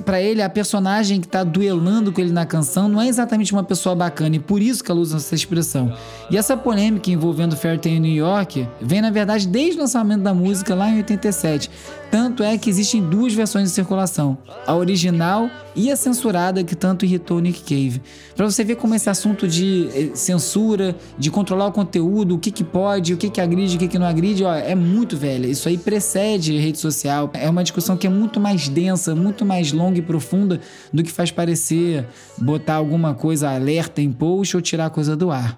para 0.05 0.21
ele, 0.21 0.41
a 0.41 0.49
personagem 0.49 1.19
que 1.19 1.27
está 1.27 1.43
duelando 1.43 2.11
com 2.11 2.21
ele 2.21 2.31
na 2.31 2.45
canção 2.45 2.87
não 2.87 3.01
é 3.01 3.07
exatamente 3.07 3.51
uma 3.51 3.63
pessoa 3.63 3.93
bacana 3.93 4.37
e 4.37 4.39
por 4.39 4.61
isso 4.61 4.83
que 4.83 4.91
ela 4.91 4.99
usa 4.99 5.17
essa 5.17 5.35
expressão. 5.35 5.93
E 6.31 6.37
essa 6.37 6.55
polêmica 6.55 7.11
envolvendo 7.11 7.55
Fairtale 7.55 7.95
em 7.95 7.99
New 7.99 8.13
York 8.13 8.67
vem, 8.81 9.01
na 9.01 9.09
verdade, 9.11 9.47
desde 9.47 9.77
o 9.77 9.81
lançamento 9.81 10.21
da 10.21 10.33
música 10.33 10.73
lá 10.73 10.89
em 10.89 10.97
87. 10.97 11.69
Tanto 12.11 12.43
é 12.43 12.57
que 12.57 12.69
existem 12.69 13.01
duas 13.01 13.33
versões 13.33 13.69
em 13.69 13.73
circulação: 13.73 14.37
a 14.65 14.75
original 14.75 15.49
e 15.75 15.91
a 15.91 15.95
censurada, 15.95 16.63
que 16.63 16.75
tanto 16.75 17.05
irritou 17.05 17.39
Nick 17.39 17.61
Cave. 17.61 18.01
Para 18.35 18.49
você 18.49 18.63
ver 18.63 18.75
como 18.75 18.95
esse 18.95 19.09
assunto 19.09 19.47
de 19.47 19.89
eh, 19.93 20.09
censura, 20.15 20.95
de 21.17 21.29
controlar 21.29 21.67
o 21.67 21.71
conteúdo, 21.71 22.35
o 22.35 22.39
que, 22.39 22.51
que 22.51 22.63
pode, 22.63 23.13
o 23.13 23.17
que, 23.17 23.29
que 23.29 23.39
agride, 23.39 23.75
o 23.75 23.79
que, 23.79 23.87
que 23.87 23.99
não 23.99 24.07
agride, 24.07 24.43
ó, 24.43 24.53
é 24.53 24.75
muito 24.75 25.15
velha. 25.15 25.47
Isso 25.47 25.69
aí 25.69 25.77
precede 25.77 26.57
rede 26.57 26.79
social. 26.79 27.29
É 27.33 27.49
uma 27.49 27.63
discussão 27.63 27.95
que 27.95 28.07
é 28.07 28.09
muito 28.09 28.39
mais 28.39 28.67
densa, 28.67 29.13
muito 29.13 29.45
mais 29.45 29.71
longa 29.71 29.99
e 29.99 30.01
profunda 30.01 30.59
do 30.91 31.03
que 31.03 31.11
faz 31.11 31.31
parecer 31.31 32.07
botar 32.37 32.75
alguma 32.75 33.13
coisa 33.13 33.49
alerta 33.49 34.01
em 34.01 34.11
post 34.11 34.55
ou 34.55 34.61
tirar 34.61 34.89
coisa 34.89 35.15
do 35.15 35.31
ar. 35.31 35.57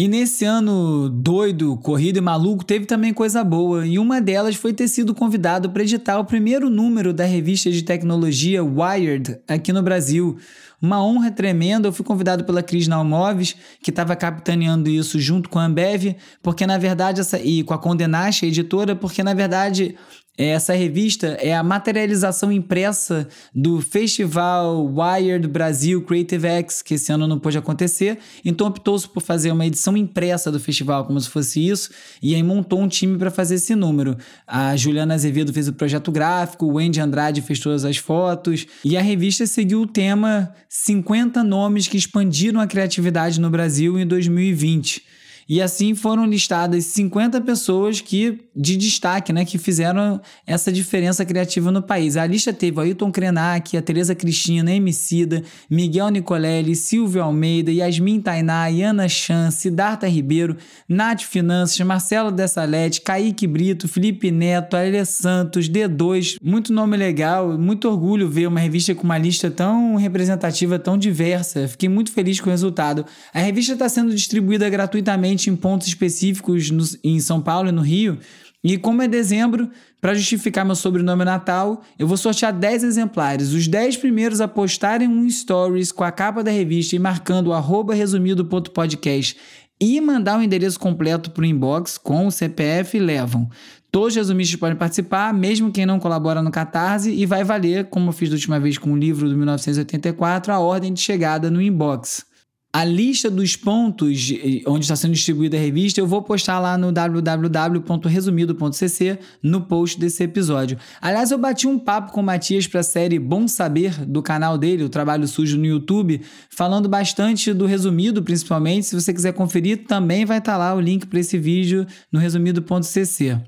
E 0.00 0.06
nesse 0.06 0.44
ano 0.44 1.08
doido, 1.08 1.76
corrido 1.78 2.18
e 2.18 2.20
maluco, 2.20 2.64
teve 2.64 2.86
também 2.86 3.12
coisa 3.12 3.42
boa, 3.42 3.84
e 3.84 3.98
uma 3.98 4.20
delas 4.20 4.54
foi 4.54 4.72
ter 4.72 4.86
sido 4.86 5.12
convidado 5.12 5.70
para 5.70 5.82
editar 5.82 6.20
o 6.20 6.24
primeiro 6.24 6.70
número 6.70 7.12
da 7.12 7.24
revista 7.24 7.68
de 7.68 7.82
tecnologia 7.82 8.62
Wired 8.62 9.40
aqui 9.48 9.72
no 9.72 9.82
Brasil. 9.82 10.38
Uma 10.80 11.04
honra 11.04 11.32
tremenda, 11.32 11.88
eu 11.88 11.92
fui 11.92 12.04
convidado 12.04 12.44
pela 12.44 12.62
Cris 12.62 12.86
Nalmoves, 12.86 13.56
que 13.82 13.90
estava 13.90 14.14
capitaneando 14.14 14.88
isso 14.88 15.18
junto 15.18 15.48
com 15.48 15.58
a 15.58 15.64
Ambev, 15.64 16.14
porque 16.40 16.64
na 16.64 16.78
verdade 16.78 17.20
essa 17.20 17.36
e 17.40 17.64
com 17.64 17.74
a 17.74 17.78
Condenache, 17.78 18.46
a 18.46 18.48
editora, 18.48 18.94
porque 18.94 19.24
na 19.24 19.34
verdade 19.34 19.96
essa 20.38 20.72
revista 20.72 21.36
é 21.40 21.52
a 21.52 21.64
materialização 21.64 22.52
impressa 22.52 23.26
do 23.52 23.80
Festival 23.80 24.86
Wired 24.86 25.48
Brasil 25.48 26.00
Creative 26.02 26.46
X, 26.46 26.80
que 26.80 26.94
esse 26.94 27.10
ano 27.10 27.26
não 27.26 27.40
pôde 27.40 27.58
acontecer. 27.58 28.18
Então 28.44 28.68
optou-se 28.68 29.08
por 29.08 29.20
fazer 29.20 29.50
uma 29.50 29.66
edição 29.66 29.96
impressa 29.96 30.52
do 30.52 30.60
festival, 30.60 31.04
como 31.04 31.20
se 31.20 31.28
fosse 31.28 31.66
isso, 31.66 31.90
e 32.22 32.36
aí 32.36 32.42
montou 32.42 32.80
um 32.80 32.86
time 32.86 33.18
para 33.18 33.32
fazer 33.32 33.56
esse 33.56 33.74
número. 33.74 34.16
A 34.46 34.76
Juliana 34.76 35.14
Azevedo 35.14 35.52
fez 35.52 35.66
o 35.66 35.72
projeto 35.72 36.12
gráfico, 36.12 36.66
o 36.66 36.78
Andy 36.78 37.00
Andrade 37.00 37.42
fez 37.42 37.58
todas 37.58 37.84
as 37.84 37.96
fotos, 37.96 38.64
e 38.84 38.96
a 38.96 39.02
revista 39.02 39.44
seguiu 39.44 39.82
o 39.82 39.86
tema 39.88 40.54
50 40.68 41.42
nomes 41.42 41.88
que 41.88 41.96
expandiram 41.96 42.60
a 42.60 42.66
criatividade 42.68 43.40
no 43.40 43.50
Brasil 43.50 43.98
em 43.98 44.06
2020. 44.06 45.02
E 45.48 45.62
assim 45.62 45.94
foram 45.94 46.26
listadas 46.26 46.84
50 46.84 47.40
pessoas 47.40 48.02
que 48.02 48.38
de 48.54 48.76
destaque, 48.76 49.32
né, 49.32 49.44
que 49.44 49.56
fizeram 49.56 50.20
essa 50.46 50.70
diferença 50.70 51.24
criativa 51.24 51.70
no 51.70 51.80
país. 51.80 52.16
A 52.16 52.26
lista 52.26 52.52
teve 52.52 52.80
Ailton 52.80 53.10
Krenak, 53.10 53.76
a 53.76 53.80
Tereza 53.80 54.14
Cristina, 54.14 54.74
Emicida, 54.74 55.42
Miguel 55.70 56.10
Nicolelli, 56.10 56.74
Silvio 56.74 57.22
Almeida, 57.22 57.70
Yasmin 57.70 58.20
Tainá, 58.20 58.66
Ana 58.66 59.08
Chan, 59.08 59.50
Siddhartha 59.50 60.06
Ribeiro, 60.06 60.56
Nath 60.88 61.22
Finanças, 61.22 61.78
Marcelo 61.80 62.30
Dessalete, 62.30 63.00
Kaique 63.00 63.46
Brito, 63.46 63.88
Felipe 63.88 64.30
Neto, 64.30 64.76
Alia 64.76 65.04
Santos, 65.04 65.68
D2. 65.68 66.36
Muito 66.42 66.72
nome 66.72 66.96
legal, 66.96 67.56
muito 67.56 67.88
orgulho 67.88 68.28
ver 68.28 68.48
uma 68.48 68.60
revista 68.60 68.94
com 68.94 69.04
uma 69.04 69.16
lista 69.16 69.50
tão 69.50 69.94
representativa, 69.94 70.78
tão 70.78 70.98
diversa. 70.98 71.68
Fiquei 71.68 71.88
muito 71.88 72.12
feliz 72.12 72.40
com 72.40 72.48
o 72.48 72.52
resultado. 72.52 73.06
A 73.32 73.38
revista 73.38 73.72
está 73.72 73.88
sendo 73.88 74.14
distribuída 74.14 74.68
gratuitamente 74.68 75.37
em 75.46 75.56
pontos 75.56 75.86
específicos 75.86 76.70
no, 76.70 76.84
em 77.04 77.20
São 77.20 77.40
Paulo 77.40 77.68
e 77.68 77.72
no 77.72 77.82
Rio. 77.82 78.18
E 78.62 78.76
como 78.76 79.02
é 79.02 79.08
dezembro, 79.08 79.70
para 80.00 80.14
justificar 80.14 80.64
meu 80.64 80.74
sobrenome 80.74 81.24
natal, 81.24 81.82
eu 81.98 82.06
vou 82.06 82.16
sortear 82.16 82.52
10 82.52 82.82
exemplares. 82.82 83.52
Os 83.52 83.68
10 83.68 83.98
primeiros 83.98 84.40
a 84.40 84.48
postarem 84.48 85.08
um 85.08 85.28
stories 85.30 85.92
com 85.92 86.04
a 86.04 86.10
capa 86.10 86.42
da 86.42 86.50
revista 86.50 86.96
e 86.96 86.98
marcando 86.98 87.48
o 87.48 87.92
resumido.podcast 87.92 89.36
e 89.80 90.00
mandar 90.00 90.38
o 90.38 90.42
endereço 90.42 90.78
completo 90.78 91.30
para 91.30 91.42
o 91.42 91.46
inbox 91.46 91.96
com 91.96 92.26
o 92.26 92.32
CPF 92.32 92.98
levam. 92.98 93.48
Todos 93.90 94.08
os 94.08 94.16
resumistas 94.16 94.58
podem 94.58 94.76
participar, 94.76 95.32
mesmo 95.32 95.72
quem 95.72 95.86
não 95.86 95.98
colabora 95.98 96.42
no 96.42 96.50
Catarse, 96.50 97.10
e 97.10 97.24
vai 97.24 97.42
valer, 97.42 97.86
como 97.86 98.08
eu 98.08 98.12
fiz 98.12 98.28
da 98.28 98.34
última 98.34 98.60
vez 98.60 98.76
com 98.76 98.92
o 98.92 98.96
livro 98.96 99.28
do 99.28 99.36
1984, 99.36 100.52
a 100.52 100.58
ordem 100.58 100.92
de 100.92 101.00
chegada 101.00 101.50
no 101.50 101.62
inbox. 101.62 102.26
A 102.70 102.84
lista 102.84 103.30
dos 103.30 103.56
pontos 103.56 104.30
onde 104.66 104.84
está 104.84 104.94
sendo 104.94 105.14
distribuída 105.14 105.56
a 105.56 105.60
revista 105.60 106.00
eu 106.00 106.06
vou 106.06 106.20
postar 106.20 106.60
lá 106.60 106.76
no 106.76 106.92
www.resumido.cc 106.92 109.18
no 109.42 109.62
post 109.62 109.98
desse 109.98 110.22
episódio. 110.22 110.76
Aliás, 111.00 111.30
eu 111.30 111.38
bati 111.38 111.66
um 111.66 111.78
papo 111.78 112.12
com 112.12 112.20
o 112.20 112.24
Matias 112.24 112.66
para 112.66 112.80
a 112.80 112.82
série 112.82 113.18
Bom 113.18 113.48
Saber 113.48 114.04
do 114.04 114.22
canal 114.22 114.58
dele, 114.58 114.84
o 114.84 114.90
Trabalho 114.90 115.26
Sujo 115.26 115.56
no 115.56 115.64
YouTube, 115.64 116.20
falando 116.50 116.90
bastante 116.90 117.54
do 117.54 117.64
resumido, 117.64 118.22
principalmente. 118.22 118.84
Se 118.84 118.94
você 118.94 119.14
quiser 119.14 119.32
conferir, 119.32 119.86
também 119.86 120.26
vai 120.26 120.36
estar 120.36 120.58
lá 120.58 120.74
o 120.74 120.80
link 120.80 121.06
para 121.06 121.20
esse 121.20 121.38
vídeo 121.38 121.86
no 122.12 122.20
resumido.cc. 122.20 123.38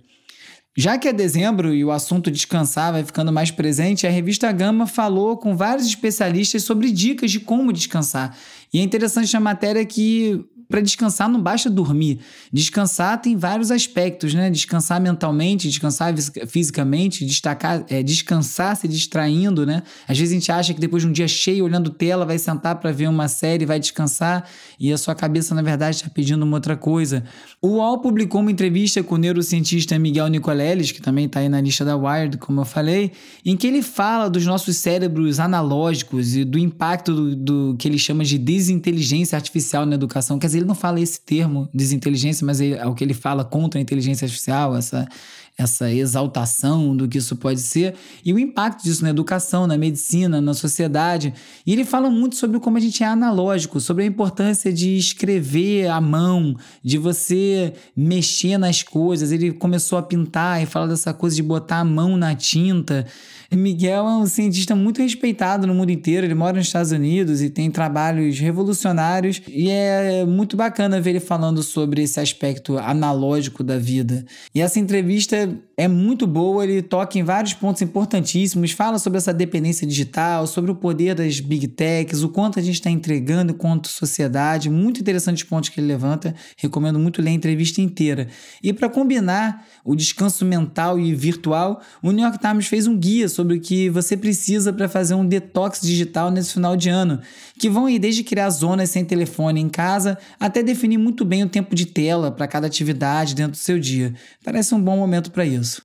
Já 0.77 0.97
que 0.97 1.09
é 1.09 1.13
dezembro 1.13 1.75
e 1.75 1.85
o 1.85 1.91
assunto 1.91 2.31
descansar 2.31 2.93
vai 2.93 3.05
ficando 3.05 3.33
mais 3.33 3.51
presente, 3.51 4.07
a 4.07 4.11
revista 4.11 4.51
Gama 4.53 4.87
falou 4.87 5.37
com 5.37 5.57
vários 5.57 5.87
especialistas 5.87 6.63
sobre 6.63 6.93
dicas 6.93 7.33
de 7.33 7.41
como 7.41 7.73
descansar. 7.73 8.37
E 8.73 8.79
é 8.79 8.83
interessante 8.83 9.37
a 9.37 9.41
matéria 9.41 9.85
que 9.85 10.45
para 10.71 10.81
descansar 10.81 11.29
não 11.29 11.43
basta 11.43 11.69
dormir. 11.69 12.21
Descansar 12.53 13.21
tem 13.21 13.37
vários 13.37 13.73
aspectos, 13.73 14.33
né? 14.33 14.49
Descansar 14.49 15.01
mentalmente, 15.01 15.69
descansar 15.69 16.15
fisicamente, 16.47 17.27
destacar, 17.27 17.85
é, 17.91 18.05
descansar 18.05 18.77
se 18.77 18.87
distraindo, 18.87 19.67
né? 19.67 19.83
Às 20.07 20.17
vezes 20.17 20.33
a 20.33 20.39
gente 20.39 20.53
acha 20.53 20.73
que 20.73 20.81
depois 20.81 21.03
de 21.03 21.09
um 21.09 21.13
dia 21.13 21.27
cheio 21.27 21.65
olhando 21.65 21.91
tela 21.91 22.25
vai 22.25 22.39
sentar 22.39 22.77
para 22.77 22.93
ver 22.93 23.09
uma 23.09 23.27
série, 23.27 23.67
vai 23.67 23.81
descansar 23.81 24.49
e 24.79 24.93
a 24.93 24.97
sua 24.97 25.15
cabeça 25.15 25.55
na 25.57 25.63
verdade 25.63 25.97
está 25.97 26.09
pedindo 26.09 26.45
uma 26.45 26.57
outra 26.57 26.77
coisa. 26.77 27.25
O 27.61 27.71
UOL 27.71 27.99
publicou 27.99 28.41
uma 28.41 28.53
entrevista 28.53 29.03
com 29.03 29.17
o 29.17 29.19
neurocientista 29.19 29.99
Miguel 29.99 30.29
Nicoleles, 30.29 30.93
que 30.93 31.03
também 31.03 31.27
está 31.27 31.41
aí 31.41 31.49
na 31.49 31.61
lista 31.61 31.85
da 31.85 31.97
Wired, 31.97 32.39
como 32.39 32.61
eu 32.61 32.65
falei, 32.65 33.11
em 33.45 33.57
que 33.57 33.67
ele 33.67 33.83
fala 33.83 34.31
dos 34.31 34.47
nossos 34.47 34.77
cérebros 34.77 35.41
analógicos 35.41 36.37
e 36.37 36.45
do 36.45 36.59
impacto 36.59 37.13
do, 37.13 37.35
do 37.35 37.77
que 37.77 37.89
ele 37.89 37.99
chama 37.99 38.25
de 38.25 38.39
desinteligência 38.39 39.35
artificial 39.35 39.85
na 39.85 39.97
educação. 39.97 40.39
Quer 40.39 40.47
dizer, 40.47 40.60
ele 40.61 40.69
não 40.69 40.75
fala 40.75 41.01
esse 41.01 41.21
termo, 41.21 41.69
desinteligência, 41.73 42.47
mas 42.47 42.61
é 42.61 42.87
o 42.87 42.95
que 42.95 43.03
ele 43.03 43.15
fala 43.15 43.45
contra 43.45 43.79
a 43.79 43.83
inteligência 43.83 44.25
artificial, 44.25 44.77
essa, 44.77 45.09
essa 45.57 45.93
exaltação 45.93 46.97
do 46.97 47.09
que 47.09 47.19
isso 47.19 47.37
pode 47.37 47.61
ser, 47.61 47.95
e 48.25 48.33
o 48.33 48.39
impacto 48.39 48.83
disso 48.83 49.03
na 49.03 49.11
educação, 49.11 49.67
na 49.67 49.77
medicina, 49.77 50.41
na 50.41 50.55
sociedade. 50.55 51.35
E 51.67 51.73
ele 51.73 51.85
fala 51.85 52.11
muito 52.11 52.37
sobre 52.37 52.59
como 52.61 52.77
a 52.77 52.81
gente 52.81 53.03
é 53.03 53.07
analógico, 53.07 53.81
sobre 53.81 54.05
a 54.05 54.07
importância 54.07 54.73
de 54.73 54.97
escrever 54.97 55.89
à 55.89 56.01
mão, 56.01 56.57
de 56.83 56.99
você 56.99 57.75
mexer 57.97 58.59
nas 58.59 58.83
coisas. 58.83 59.33
Ele 59.33 59.53
começou 59.53 59.99
a 59.99 60.03
pintar 60.03 60.63
e 60.63 60.67
fala 60.67 60.89
dessa 60.89 61.13
coisa 61.13 61.37
de 61.37 61.43
botar 61.43 61.81
a 61.81 61.85
mão 61.85 62.17
na 62.17 62.35
tinta. 62.35 63.07
Miguel 63.57 64.07
é 64.07 64.17
um 64.17 64.27
cientista 64.27 64.77
muito 64.77 65.03
respeitado 65.03 65.67
no 65.67 65.75
mundo 65.75 65.91
inteiro. 65.91 66.27
Ele 66.27 66.35
mora 66.35 66.57
nos 66.57 66.67
Estados 66.67 66.93
Unidos 66.93 67.43
e 67.43 67.51
tem 67.51 67.71
trabalhos 67.71 68.39
revolucionários. 68.39 69.43
E 69.49 69.69
é 69.69 70.25
muito 70.25 70.57
bacana 70.57 71.01
ver 71.01 71.11
ele 71.11 71.21
falando 71.21 71.63
sobre 71.63 72.03
esse 72.03 72.21
aspecto 72.21 72.79
analógico 72.79 73.65
da 73.65 73.77
vida. 73.77 74.25
E 74.55 74.61
essa 74.61 74.79
entrevista 74.79 75.59
é 75.81 75.89
muito 75.89 76.27
boa, 76.27 76.63
ele 76.63 76.83
toca 76.83 77.19
em 77.19 77.23
vários 77.23 77.55
pontos 77.55 77.81
importantíssimos, 77.81 78.73
fala 78.73 78.99
sobre 78.99 79.17
essa 79.17 79.33
dependência 79.33 79.87
digital, 79.87 80.47
sobre 80.47 80.71
o 80.71 80.75
poder 80.75 81.15
das 81.15 81.41
big 81.41 81.69
techs, 81.69 82.23
o 82.23 82.29
quanto 82.29 82.59
a 82.59 82.63
gente 82.63 82.75
está 82.75 82.91
entregando 82.91 83.55
quanto 83.55 83.89
sociedade, 83.89 84.69
muito 84.69 85.01
interessantes 85.01 85.43
pontos 85.43 85.71
que 85.71 85.81
ele 85.81 85.87
levanta, 85.87 86.35
recomendo 86.59 86.99
muito 86.99 87.23
ler 87.23 87.31
a 87.31 87.33
entrevista 87.33 87.81
inteira. 87.81 88.29
E 88.63 88.75
para 88.75 88.91
combinar 88.91 89.67
o 89.83 89.97
descanso 89.97 90.45
mental 90.45 91.01
e 91.01 91.15
virtual, 91.15 91.81
o 92.03 92.13
New 92.13 92.23
York 92.23 92.39
Times 92.39 92.67
fez 92.67 92.87
um 92.87 92.99
guia 92.99 93.27
sobre 93.27 93.40
o 93.43 93.61
que 93.61 93.89
você 93.89 94.17
precisa 94.17 94.73
para 94.73 94.89
fazer 94.89 95.15
um 95.15 95.27
detox 95.27 95.81
digital 95.81 96.31
nesse 96.31 96.53
final 96.53 96.77
de 96.77 96.89
ano, 96.89 97.21
que 97.59 97.69
vão 97.69 97.89
ir 97.89 97.99
desde 97.99 98.23
criar 98.23 98.51
zonas 98.51 98.91
sem 98.91 99.05
telefone 99.05 99.61
em 99.61 99.69
casa 99.69 100.19
até 100.39 100.63
definir 100.63 100.99
muito 100.99 101.25
bem 101.25 101.43
o 101.43 101.49
tempo 101.49 101.75
de 101.75 101.87
tela 101.87 102.31
para 102.31 102.47
cada 102.47 102.67
atividade 102.67 103.35
dentro 103.35 103.53
do 103.53 103.57
seu 103.57 103.79
dia. 103.79 104.15
Parece 104.45 104.75
um 104.75 104.81
bom 104.81 104.97
momento 104.97 105.31
para 105.31 105.45
isso. 105.45 105.83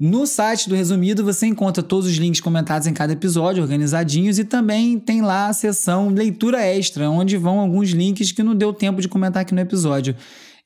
No 0.00 0.28
site 0.28 0.68
do 0.68 0.76
Resumido 0.76 1.24
você 1.24 1.44
encontra 1.44 1.82
todos 1.82 2.06
os 2.06 2.14
links 2.14 2.40
comentados 2.40 2.86
em 2.86 2.92
cada 2.92 3.14
episódio, 3.14 3.64
organizadinhos, 3.64 4.38
e 4.38 4.44
também 4.44 4.96
tem 4.96 5.22
lá 5.22 5.48
a 5.48 5.52
seção 5.52 6.08
leitura 6.08 6.60
extra, 6.60 7.10
onde 7.10 7.36
vão 7.36 7.58
alguns 7.58 7.90
links 7.90 8.30
que 8.30 8.44
não 8.44 8.54
deu 8.54 8.72
tempo 8.72 9.00
de 9.00 9.08
comentar 9.08 9.42
aqui 9.42 9.52
no 9.52 9.60
episódio. 9.60 10.14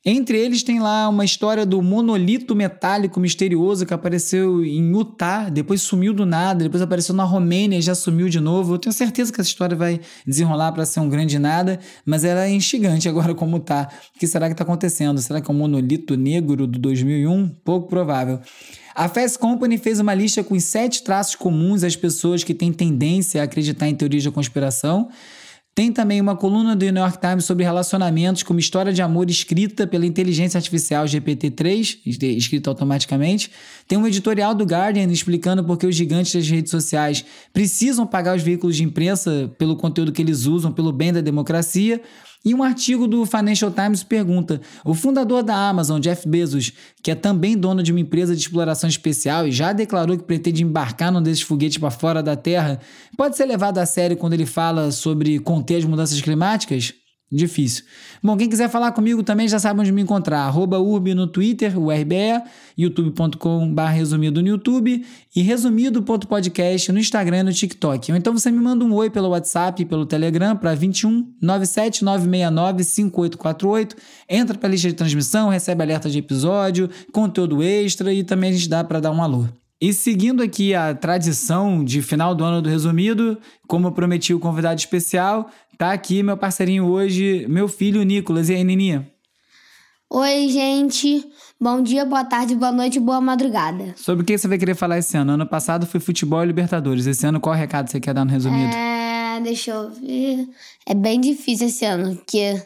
Entre 0.04 0.36
eles 0.36 0.64
tem 0.64 0.80
lá 0.80 1.08
uma 1.08 1.24
história 1.24 1.64
do 1.64 1.80
monolito 1.80 2.56
metálico 2.56 3.20
misterioso 3.20 3.86
que 3.86 3.94
apareceu 3.94 4.64
em 4.64 4.90
Utah, 4.90 5.48
depois 5.48 5.80
sumiu 5.80 6.12
do 6.12 6.26
nada, 6.26 6.64
depois 6.64 6.82
apareceu 6.82 7.14
na 7.14 7.22
Romênia 7.22 7.78
e 7.78 7.82
já 7.82 7.94
sumiu 7.94 8.28
de 8.28 8.40
novo. 8.40 8.74
Eu 8.74 8.78
tenho 8.78 8.92
certeza 8.92 9.32
que 9.32 9.40
essa 9.40 9.48
história 9.48 9.76
vai 9.76 10.00
desenrolar 10.26 10.72
para 10.72 10.84
ser 10.84 10.98
um 10.98 11.08
grande 11.08 11.38
nada, 11.38 11.78
mas 12.04 12.24
ela 12.24 12.44
é 12.44 12.50
instigante 12.50 13.06
agora 13.08 13.32
como 13.32 13.60
tá. 13.60 13.88
O 14.16 14.18
que 14.18 14.26
será 14.26 14.48
que 14.48 14.54
está 14.54 14.64
acontecendo? 14.64 15.20
Será 15.20 15.40
que 15.40 15.48
é 15.48 15.54
um 15.54 15.56
monolito 15.56 16.16
negro 16.16 16.66
do 16.66 16.80
2001? 16.80 17.48
Pouco 17.64 17.88
provável. 17.88 18.40
A 18.96 19.08
Fast 19.08 19.38
Company 19.38 19.78
fez 19.78 20.00
uma 20.00 20.14
lista 20.14 20.42
com 20.42 20.56
os 20.56 20.64
sete 20.64 21.04
traços 21.04 21.36
comuns 21.36 21.84
às 21.84 21.94
pessoas 21.94 22.42
que 22.42 22.52
têm 22.52 22.72
tendência 22.72 23.40
a 23.40 23.44
acreditar 23.44 23.86
em 23.86 23.94
teorias 23.94 24.24
da 24.24 24.32
conspiração. 24.32 25.08
Tem 25.74 25.90
também 25.90 26.20
uma 26.20 26.36
coluna 26.36 26.76
do 26.76 26.84
New 26.84 27.02
York 27.02 27.18
Times 27.18 27.46
sobre 27.46 27.64
relacionamentos 27.64 28.42
como 28.42 28.60
história 28.60 28.92
de 28.92 29.00
amor 29.00 29.30
escrita 29.30 29.86
pela 29.86 30.04
inteligência 30.04 30.58
artificial 30.58 31.06
GPT-3, 31.06 32.00
escrita 32.36 32.68
automaticamente. 32.68 33.50
Tem 33.88 33.96
um 33.96 34.06
editorial 34.06 34.54
do 34.54 34.64
Guardian 34.64 35.10
explicando 35.10 35.64
por 35.64 35.78
que 35.78 35.86
os 35.86 35.96
gigantes 35.96 36.34
das 36.34 36.46
redes 36.46 36.70
sociais 36.70 37.24
precisam 37.54 38.06
pagar 38.06 38.36
os 38.36 38.42
veículos 38.42 38.76
de 38.76 38.84
imprensa 38.84 39.50
pelo 39.56 39.74
conteúdo 39.74 40.12
que 40.12 40.20
eles 40.20 40.44
usam, 40.44 40.70
pelo 40.70 40.92
bem 40.92 41.10
da 41.10 41.22
democracia. 41.22 42.02
E 42.44 42.54
um 42.54 42.62
artigo 42.62 43.06
do 43.06 43.24
Financial 43.24 43.70
Times 43.70 44.02
pergunta: 44.02 44.60
o 44.84 44.94
fundador 44.94 45.42
da 45.42 45.54
Amazon, 45.54 46.00
Jeff 46.00 46.28
Bezos, 46.28 46.72
que 47.02 47.10
é 47.10 47.14
também 47.14 47.56
dono 47.56 47.82
de 47.82 47.92
uma 47.92 48.00
empresa 48.00 48.34
de 48.34 48.42
exploração 48.42 48.88
especial 48.88 49.46
e 49.46 49.52
já 49.52 49.72
declarou 49.72 50.16
que 50.16 50.24
pretende 50.24 50.62
embarcar 50.62 51.12
num 51.12 51.22
desses 51.22 51.42
foguetes 51.42 51.78
para 51.78 51.90
fora 51.90 52.22
da 52.22 52.34
Terra, 52.34 52.80
pode 53.16 53.36
ser 53.36 53.44
levado 53.44 53.78
a 53.78 53.86
sério 53.86 54.16
quando 54.16 54.32
ele 54.32 54.46
fala 54.46 54.90
sobre 54.90 55.38
conter 55.38 55.76
as 55.76 55.84
mudanças 55.84 56.20
climáticas? 56.20 56.94
Difícil. 57.34 57.84
Bom, 58.22 58.36
quem 58.36 58.46
quiser 58.46 58.68
falar 58.68 58.92
comigo 58.92 59.22
também 59.22 59.48
já 59.48 59.58
sabe 59.58 59.80
onde 59.80 59.90
me 59.90 60.02
encontrar. 60.02 60.40
Arroba 60.40 60.78
Urbi 60.78 61.14
no 61.14 61.26
Twitter, 61.26 61.78
o 61.78 61.90
RBE, 61.90 62.42
youtube.com.br 62.76 63.82
resumido 63.90 64.42
no 64.42 64.48
YouTube 64.48 65.02
e 65.34 65.40
resumido.podcast 65.40 66.92
no 66.92 66.98
Instagram 66.98 67.38
e 67.38 67.42
no 67.44 67.52
TikTok. 67.54 68.12
Ou 68.12 68.18
então 68.18 68.34
você 68.34 68.50
me 68.50 68.58
manda 68.58 68.84
um 68.84 68.92
oi 68.92 69.08
pelo 69.08 69.30
WhatsApp 69.30 69.82
pelo 69.86 70.04
Telegram 70.04 70.54
para 70.54 70.74
21 70.74 71.32
97 71.40 72.04
969 72.04 72.84
5848. 72.84 73.96
Entra 74.28 74.58
para 74.58 74.68
a 74.68 74.70
lista 74.70 74.88
de 74.88 74.94
transmissão, 74.94 75.48
recebe 75.48 75.82
alerta 75.82 76.10
de 76.10 76.18
episódio, 76.18 76.90
conteúdo 77.12 77.62
extra 77.62 78.12
e 78.12 78.22
também 78.22 78.50
a 78.50 78.52
gente 78.52 78.68
dá 78.68 78.84
para 78.84 79.00
dar 79.00 79.10
um 79.10 79.22
alô. 79.22 79.61
E 79.82 79.92
seguindo 79.92 80.44
aqui 80.44 80.76
a 80.76 80.94
tradição 80.94 81.84
de 81.84 82.00
final 82.02 82.36
do 82.36 82.44
ano 82.44 82.62
do 82.62 82.68
resumido, 82.68 83.36
como 83.66 83.88
eu 83.88 83.92
prometi 83.92 84.32
o 84.32 84.38
convidado 84.38 84.78
especial, 84.78 85.50
tá 85.76 85.90
aqui 85.90 86.22
meu 86.22 86.36
parceirinho 86.36 86.86
hoje, 86.86 87.44
meu 87.48 87.66
filho 87.66 88.00
Nicolas. 88.04 88.48
E 88.48 88.54
aí, 88.54 88.62
Nininha? 88.62 89.10
Oi, 90.08 90.48
gente. 90.50 91.28
Bom 91.60 91.82
dia, 91.82 92.04
boa 92.04 92.24
tarde, 92.24 92.54
boa 92.54 92.70
noite, 92.70 93.00
boa 93.00 93.20
madrugada. 93.20 93.92
Sobre 93.96 94.22
o 94.22 94.24
que 94.24 94.38
você 94.38 94.46
vai 94.46 94.56
querer 94.56 94.76
falar 94.76 94.98
esse 94.98 95.16
ano? 95.16 95.32
Ano 95.32 95.48
passado 95.48 95.84
foi 95.84 95.98
futebol 95.98 96.44
e 96.44 96.46
Libertadores. 96.46 97.08
Esse 97.08 97.26
ano 97.26 97.40
qual 97.40 97.56
recado 97.56 97.90
você 97.90 97.98
quer 97.98 98.14
dar 98.14 98.24
no 98.24 98.30
resumido? 98.30 98.72
É, 98.72 99.40
deixa 99.42 99.72
eu 99.72 99.90
ver. 99.90 100.48
É 100.86 100.94
bem 100.94 101.20
difícil 101.20 101.66
esse 101.66 101.84
ano, 101.84 102.14
porque 102.14 102.62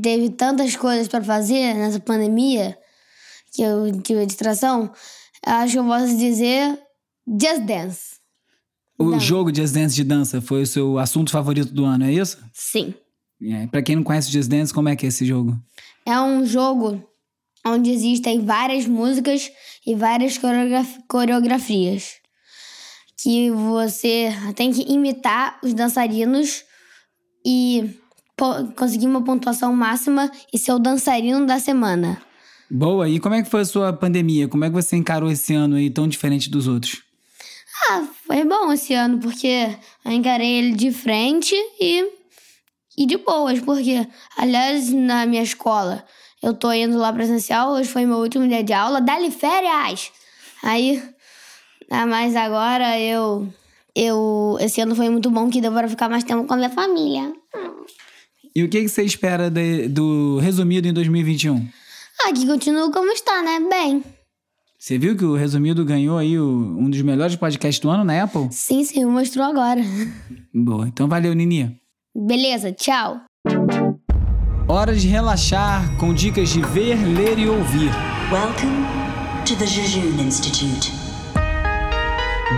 teve 0.00 0.30
tantas 0.30 0.76
coisas 0.76 1.08
para 1.08 1.24
fazer 1.24 1.74
nessa 1.74 1.98
pandemia 1.98 2.78
que 3.52 3.60
eu 3.60 3.90
tive 4.02 4.22
a 4.22 4.24
distração, 4.24 4.92
acho 5.46 5.72
que 5.74 5.78
eu 5.78 5.84
posso 5.84 6.16
dizer 6.16 6.78
Just 7.26 7.62
Dance. 7.62 8.14
O 8.98 9.10
Não. 9.10 9.20
jogo 9.20 9.54
Just 9.54 9.74
Dance 9.74 9.94
de 9.94 10.04
dança 10.04 10.40
foi 10.40 10.62
o 10.62 10.66
seu 10.66 10.98
assunto 10.98 11.30
favorito 11.30 11.72
do 11.72 11.84
ano, 11.84 12.04
é 12.04 12.12
isso? 12.12 12.38
Sim. 12.52 12.94
É. 13.42 13.66
Pra 13.66 13.82
quem 13.82 13.96
não 13.96 14.02
conhece 14.04 14.28
o 14.28 14.32
Just 14.32 14.48
Dance, 14.48 14.72
como 14.72 14.88
é 14.88 14.96
que 14.96 15.04
é 15.04 15.08
esse 15.08 15.26
jogo? 15.26 15.58
É 16.06 16.18
um 16.20 16.46
jogo 16.46 17.02
onde 17.66 17.90
existem 17.90 18.44
várias 18.44 18.86
músicas 18.86 19.50
e 19.86 19.94
várias 19.94 20.38
coreograf- 20.38 20.98
coreografias. 21.08 22.12
Que 23.20 23.50
você 23.50 24.30
tem 24.54 24.70
que 24.72 24.82
imitar 24.92 25.58
os 25.62 25.72
dançarinos 25.74 26.62
e 27.44 27.98
conseguir 28.76 29.06
uma 29.06 29.22
pontuação 29.24 29.74
máxima 29.74 30.30
e 30.52 30.58
ser 30.58 30.72
o 30.72 30.78
dançarino 30.78 31.46
da 31.46 31.58
semana. 31.58 32.20
Boa, 32.70 33.08
e 33.08 33.20
como 33.20 33.34
é 33.34 33.42
que 33.42 33.50
foi 33.50 33.60
a 33.60 33.64
sua 33.64 33.92
pandemia? 33.92 34.48
Como 34.48 34.64
é 34.64 34.68
que 34.68 34.74
você 34.74 34.96
encarou 34.96 35.30
esse 35.30 35.54
ano 35.54 35.76
aí 35.76 35.90
tão 35.90 36.08
diferente 36.08 36.50
dos 36.50 36.66
outros? 36.66 37.02
Ah, 37.90 38.04
foi 38.26 38.44
bom 38.44 38.72
esse 38.72 38.94
ano, 38.94 39.18
porque 39.18 39.68
eu 40.04 40.12
encarei 40.12 40.50
ele 40.58 40.72
de 40.72 40.90
frente 40.90 41.54
e, 41.80 42.06
e 42.96 43.06
de 43.06 43.18
boas, 43.18 43.60
porque, 43.60 44.06
aliás, 44.36 44.90
na 44.90 45.26
minha 45.26 45.42
escola, 45.42 46.04
eu 46.42 46.54
tô 46.54 46.72
indo 46.72 46.96
lá 46.96 47.12
presencial, 47.12 47.72
hoje 47.72 47.88
foi 47.88 48.06
meu 48.06 48.16
último 48.18 48.48
dia 48.48 48.62
de 48.64 48.72
aula, 48.72 49.00
dá-lhe 49.00 49.30
férias! 49.30 50.10
Aí, 50.62 51.02
ah, 51.90 52.06
mas 52.06 52.34
agora 52.34 52.98
eu, 52.98 53.46
eu, 53.94 54.56
esse 54.60 54.80
ano 54.80 54.94
foi 54.94 55.10
muito 55.10 55.30
bom, 55.30 55.50
que 55.50 55.60
deu 55.60 55.72
para 55.72 55.88
ficar 55.88 56.08
mais 56.08 56.24
tempo 56.24 56.44
com 56.44 56.54
a 56.54 56.56
minha 56.56 56.70
família. 56.70 57.30
E 58.56 58.62
o 58.62 58.68
que, 58.68 58.80
que 58.82 58.88
você 58.88 59.02
espera 59.02 59.50
de- 59.50 59.88
do 59.88 60.38
resumido 60.38 60.88
em 60.88 60.92
2021? 60.92 61.68
Ah, 62.22 62.32
que 62.32 62.46
continua 62.46 62.90
como 62.90 63.10
está, 63.12 63.42
né? 63.42 63.58
Bem, 63.68 64.04
Você 64.78 64.98
viu 64.98 65.16
que 65.16 65.24
o 65.24 65.34
resumido 65.34 65.82
ganhou 65.84 66.18
aí 66.18 66.38
o- 66.38 66.76
um 66.78 66.90
dos 66.90 67.00
melhores 67.00 67.34
podcasts 67.36 67.80
do 67.80 67.88
ano 67.88 68.04
na 68.04 68.22
Apple? 68.22 68.48
sim, 68.50 68.84
sim, 68.84 69.04
mostrou 69.06 69.46
agora. 69.46 69.80
Boa, 70.54 70.86
então 70.86 71.08
valeu, 71.08 71.32
Nini. 71.34 71.80
Beleza, 72.14 72.70
tchau! 72.70 73.20
Hora 74.68 74.94
de 74.94 75.08
relaxar 75.08 75.96
com 75.98 76.12
dicas 76.14 76.50
de 76.50 76.60
ver, 76.60 76.96
ler 76.96 77.38
e 77.38 77.48
ouvir. 77.48 77.90
Welcome 78.30 78.84
to 79.46 79.56
the 79.56 79.66
Jejun 79.66 80.20
Institute. 80.22 80.92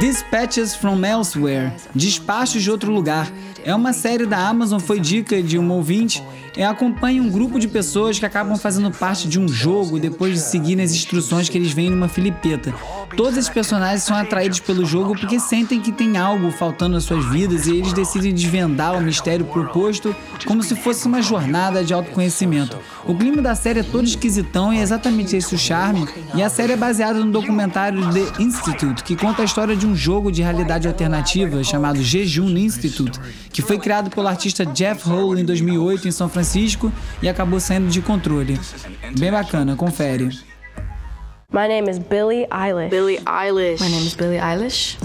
Dispatches 0.00 0.74
from 0.74 1.04
Elsewhere 1.04 1.72
Despachos 1.94 2.62
de 2.62 2.70
Outro 2.70 2.92
Lugar 2.92 3.32
é 3.64 3.74
uma 3.74 3.92
série 3.92 4.26
da 4.26 4.46
Amazon, 4.48 4.78
foi 4.78 5.00
dica 5.00 5.42
de 5.42 5.58
um 5.58 5.70
ouvinte. 5.72 6.22
E 6.56 6.62
acompanha 6.62 7.22
um 7.22 7.28
grupo 7.28 7.60
de 7.60 7.68
pessoas 7.68 8.18
que 8.18 8.24
acabam 8.24 8.56
fazendo 8.56 8.90
parte 8.90 9.28
de 9.28 9.38
um 9.38 9.46
jogo 9.46 9.98
depois 9.98 10.32
de 10.32 10.40
seguirem 10.40 10.82
as 10.82 10.92
instruções 10.92 11.48
que 11.48 11.58
eles 11.58 11.72
veem 11.72 11.90
numa 11.90 12.08
filipeta. 12.08 12.74
Todos 13.16 13.38
esses 13.38 13.50
personagens 13.50 14.02
são 14.02 14.14
atraídos 14.14 14.60
pelo 14.60 14.84
jogo 14.84 15.16
porque 15.18 15.40
sentem 15.40 15.80
que 15.80 15.90
tem 15.90 16.18
algo 16.18 16.50
faltando 16.50 16.96
nas 16.96 17.04
suas 17.04 17.24
vidas 17.24 17.66
e 17.66 17.74
eles 17.76 17.94
decidem 17.94 18.34
desvendar 18.34 18.94
o 18.94 19.00
mistério 19.00 19.46
proposto 19.46 20.14
como 20.46 20.62
se 20.62 20.76
fosse 20.76 21.06
uma 21.06 21.22
jornada 21.22 21.82
de 21.82 21.94
autoconhecimento. 21.94 22.78
O 23.06 23.14
clima 23.14 23.40
da 23.40 23.54
série 23.54 23.80
é 23.80 23.82
todo 23.82 24.04
esquisitão 24.04 24.72
e 24.72 24.78
é 24.78 24.82
exatamente 24.82 25.34
esse 25.34 25.54
o 25.54 25.58
charme. 25.58 26.06
E 26.34 26.42
a 26.42 26.50
série 26.50 26.74
é 26.74 26.76
baseada 26.76 27.18
no 27.24 27.32
documentário 27.32 28.02
The 28.12 28.42
Institute, 28.42 29.02
que 29.02 29.16
conta 29.16 29.40
a 29.40 29.44
história 29.46 29.74
de 29.74 29.86
um 29.86 29.96
jogo 29.96 30.30
de 30.30 30.42
realidade 30.42 30.86
alternativa 30.86 31.64
chamado 31.64 32.02
Jejun 32.02 32.50
Institute, 32.58 33.18
que 33.50 33.62
foi 33.62 33.78
criado 33.78 34.10
pelo 34.10 34.28
artista 34.28 34.66
Jeff 34.66 35.08
Hole 35.08 35.40
em 35.40 35.44
2008 35.44 36.06
em 36.06 36.12
São 36.12 36.28
Francisco 36.28 36.92
e 37.22 37.28
acabou 37.30 37.58
saindo 37.60 37.88
de 37.88 38.02
controle. 38.02 38.60
Bem 39.18 39.30
bacana, 39.32 39.74
confere. 39.74 40.55
My 41.52 41.68
name 41.68 41.88
is 41.88 41.98
Billie 41.98 42.46
Eilish. 42.50 42.90
Billie 42.90 43.18
Eilish. 43.18 43.80
My 43.80 43.88
name 43.88 44.04
is 44.04 44.14
Billie 44.14 44.38
Eilish. 44.38 44.96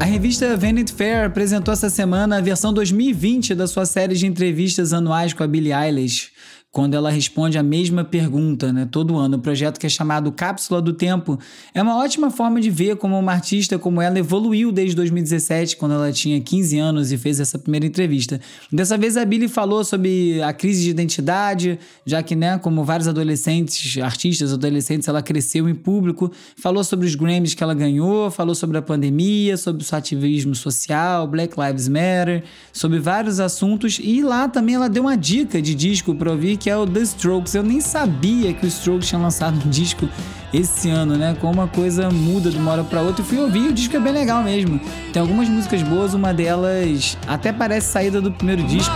A 0.00 0.04
revista 0.04 0.56
Vanity 0.56 0.92
Fair 0.92 1.26
apresentou 1.26 1.72
essa 1.72 1.88
semana 1.88 2.38
a 2.38 2.40
versão 2.40 2.72
2020 2.72 3.54
da 3.54 3.68
sua 3.68 3.86
série 3.86 4.14
de 4.14 4.26
entrevistas 4.26 4.92
anuais 4.92 5.32
com 5.32 5.44
a 5.44 5.46
Billie 5.46 5.72
Eilish, 5.72 6.32
quando 6.76 6.92
ela 6.92 7.08
responde 7.08 7.56
a 7.56 7.62
mesma 7.62 8.04
pergunta, 8.04 8.70
né, 8.70 8.86
todo 8.90 9.16
ano. 9.16 9.38
O 9.38 9.40
projeto 9.40 9.80
que 9.80 9.86
é 9.86 9.88
chamado 9.88 10.30
Cápsula 10.30 10.82
do 10.82 10.92
Tempo 10.92 11.38
é 11.72 11.80
uma 11.80 11.96
ótima 11.96 12.30
forma 12.30 12.60
de 12.60 12.68
ver 12.68 12.96
como 12.96 13.18
uma 13.18 13.32
artista 13.32 13.78
como 13.78 14.02
ela 14.02 14.18
evoluiu 14.18 14.70
desde 14.70 14.94
2017, 14.94 15.78
quando 15.78 15.92
ela 15.92 16.12
tinha 16.12 16.38
15 16.38 16.78
anos 16.78 17.12
e 17.12 17.16
fez 17.16 17.40
essa 17.40 17.58
primeira 17.58 17.86
entrevista. 17.86 18.38
Dessa 18.70 18.98
vez 18.98 19.16
a 19.16 19.24
Billie 19.24 19.48
falou 19.48 19.82
sobre 19.84 20.42
a 20.42 20.52
crise 20.52 20.82
de 20.82 20.90
identidade, 20.90 21.78
já 22.04 22.22
que, 22.22 22.36
né, 22.36 22.58
como 22.58 22.84
vários 22.84 23.08
adolescentes, 23.08 23.96
artistas 24.02 24.52
adolescentes, 24.52 25.08
ela 25.08 25.22
cresceu 25.22 25.70
em 25.70 25.74
público, 25.74 26.30
falou 26.58 26.84
sobre 26.84 27.06
os 27.06 27.14
Grammys 27.14 27.54
que 27.54 27.62
ela 27.62 27.72
ganhou, 27.72 28.30
falou 28.30 28.54
sobre 28.54 28.76
a 28.76 28.82
pandemia, 28.82 29.56
sobre 29.56 29.82
o 29.82 29.86
seu 29.86 29.96
ativismo 29.96 30.54
social, 30.54 31.26
Black 31.26 31.58
Lives 31.58 31.88
Matter, 31.88 32.44
sobre 32.70 32.98
vários 32.98 33.40
assuntos 33.40 33.98
e 33.98 34.20
lá 34.20 34.46
também 34.46 34.74
ela 34.74 34.90
deu 34.90 35.04
uma 35.04 35.16
dica 35.16 35.62
de 35.62 35.74
disco 35.74 36.14
para 36.14 36.30
ouvir 36.30 36.58
que 36.66 36.70
é 36.70 36.76
o 36.76 36.84
The 36.84 36.98
Strokes. 37.02 37.54
Eu 37.54 37.62
nem 37.62 37.80
sabia 37.80 38.52
que 38.52 38.66
o 38.66 38.68
Strokes 38.68 39.08
tinha 39.08 39.20
lançado 39.20 39.54
um 39.64 39.70
disco 39.70 40.08
esse 40.52 40.90
ano, 40.90 41.16
né? 41.16 41.36
Como 41.40 41.52
uma 41.52 41.68
coisa 41.68 42.10
muda 42.10 42.50
de 42.50 42.58
uma 42.58 42.72
hora 42.72 42.82
para 42.82 43.02
outra. 43.02 43.22
Eu 43.22 43.24
fui 43.24 43.38
ouvir, 43.38 43.68
o 43.68 43.72
disco 43.72 43.96
é 43.96 44.00
bem 44.00 44.12
legal 44.12 44.42
mesmo. 44.42 44.80
Tem 45.12 45.22
algumas 45.22 45.48
músicas 45.48 45.80
boas, 45.84 46.12
uma 46.12 46.34
delas 46.34 47.16
até 47.24 47.52
parece 47.52 47.92
saída 47.92 48.20
do 48.20 48.32
primeiro 48.32 48.64
disco. 48.64 48.92